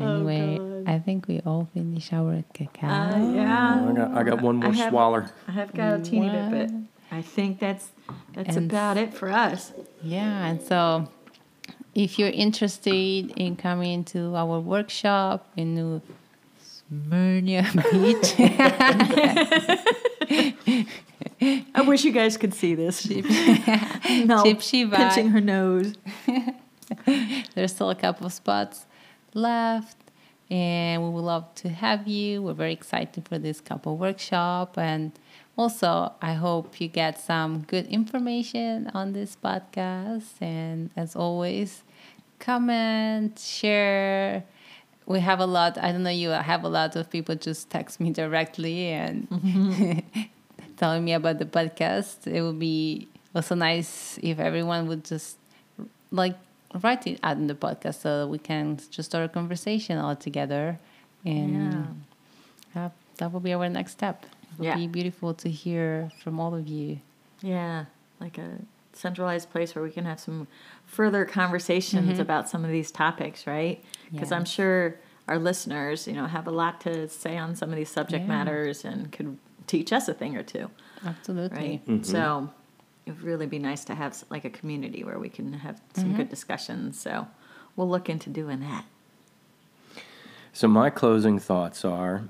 [0.00, 0.24] oh,
[0.58, 0.67] God.
[0.94, 2.88] I think we all finish our cacao.
[2.88, 3.88] Uh, yeah.
[3.88, 5.30] I got, I got one more I have- swaller.
[5.46, 6.70] I have got a teeny bit, but
[7.16, 7.90] I think that's
[8.32, 9.72] that's And- about it for us.
[10.02, 11.08] Yeah, and so
[11.94, 16.00] if you're interested in coming to our workshop in New
[16.58, 18.34] Smyrna Beach,
[21.74, 23.06] I wish you guys could see this.
[23.10, 25.94] no, Gypsy pinching her nose.
[27.54, 28.86] there's still a couple of spots
[29.34, 29.96] left,
[30.50, 32.42] and we would love to have you.
[32.42, 35.12] We're very excited for this couple workshop, and
[35.56, 40.40] also I hope you get some good information on this podcast.
[40.40, 41.82] And as always,
[42.38, 44.44] comment, share.
[45.06, 45.78] We have a lot.
[45.78, 46.32] I don't know you.
[46.32, 50.04] I have a lot of people just text me directly and
[50.76, 52.26] telling me about the podcast.
[52.26, 55.38] It would be also nice if everyone would just
[56.10, 56.36] like
[56.82, 60.78] write it out in the podcast so we can just start a conversation all together.
[61.24, 61.84] And Yeah.
[62.74, 64.24] that, that will be our next step.
[64.24, 64.76] It would Yeah.
[64.76, 67.00] be beautiful to hear from all of you.
[67.40, 67.86] Yeah,
[68.20, 68.58] like a
[68.92, 70.46] centralized place where we can have some
[70.86, 72.20] further conversations mm-hmm.
[72.20, 73.82] about some of these topics, right?
[74.12, 74.96] Because I'm sure
[75.28, 78.28] our listeners, you know, have a lot to say on some of these subject Yeah.
[78.28, 80.70] matters and could teach us a thing or two,
[81.06, 81.58] Absolutely.
[81.58, 81.86] right?
[81.86, 82.02] Mm-hmm.
[82.02, 82.50] So
[83.08, 86.14] it would really be nice to have like a community where we can have some
[86.14, 87.00] good discussions.
[87.00, 87.26] So
[87.74, 88.84] we'll look into doing that.
[90.52, 92.24] So my closing thoughts are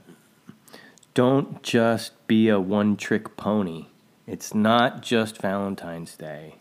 [1.15, 3.87] don't just be a one trick pony.
[4.25, 6.55] It's not just Valentine's Day.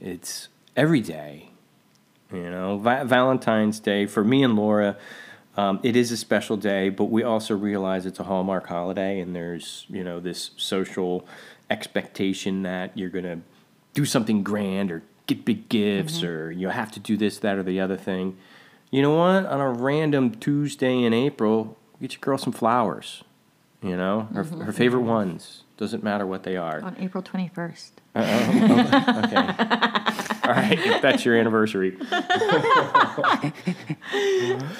[0.00, 1.50] It's every day.
[2.32, 4.96] You know, Va- Valentine's Day for me and Laura,
[5.56, 9.34] um, it is a special day, but we also realize it's a Hallmark holiday, and
[9.34, 11.24] there's you know this social
[11.70, 13.40] expectation that you're gonna
[13.94, 16.26] do something grand or get big gifts mm-hmm.
[16.26, 18.36] or you have to do this, that, or the other thing.
[18.90, 19.46] You know what?
[19.46, 23.22] On a random Tuesday in April, get your girl some flowers.
[23.82, 24.60] You know, her, mm-hmm.
[24.60, 25.64] her favorite ones.
[25.78, 26.82] Doesn't matter what they are.
[26.82, 27.90] On April 21st.
[28.16, 29.36] Okay.
[30.42, 31.96] All right, if that's your anniversary.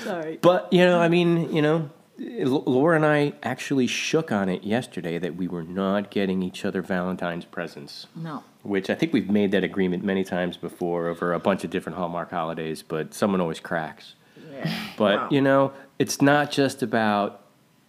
[0.03, 0.39] Sorry.
[0.43, 5.19] But, you know, I mean, you know, Laura and I actually shook on it yesterday
[5.19, 8.43] that we were not getting each other Valentine's presents, No.
[8.63, 11.97] Which I think we've made that agreement many times before over a bunch of different
[11.99, 14.15] Hallmark holidays, but someone always cracks.
[14.53, 14.73] Yeah.
[14.97, 17.43] But, you know, it's not just about,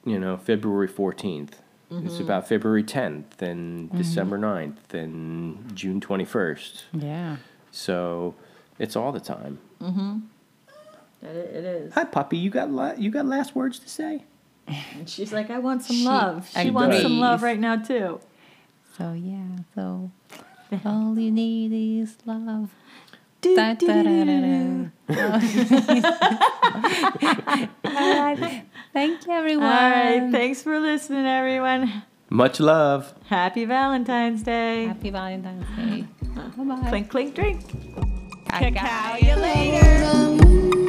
[0.06, 1.52] you know, February 14th.
[1.92, 2.06] mm-hmm.
[2.08, 6.84] It's about February 10th and December 9th and June 21st.
[6.94, 7.38] Yeah.
[7.72, 8.36] So
[8.80, 9.60] it's all the time.
[11.22, 11.94] It, it is.
[11.94, 12.38] Hi, puppy.
[12.38, 14.24] You got la- you got last words to say?
[14.68, 16.50] And she's like, I want some She love.
[16.50, 18.20] She wants some love right now, too.
[18.98, 19.58] So, yeah.
[19.76, 20.12] So,
[20.86, 22.70] all you need is love.
[23.42, 25.10] Do, Da, do, da, do, da, do, do.
[27.86, 28.66] All right.
[28.94, 29.66] Thank you, everyone.
[29.66, 30.30] All right.
[30.32, 32.04] Thanks for listening, everyone.
[32.30, 33.14] Much love.
[33.26, 34.86] Happy Valentine's Day.
[34.86, 36.06] Happy Valentine's Day.
[36.36, 36.90] Bye bye.
[36.90, 37.62] Clink, clink, drink.
[38.48, 40.81] Cacao you later.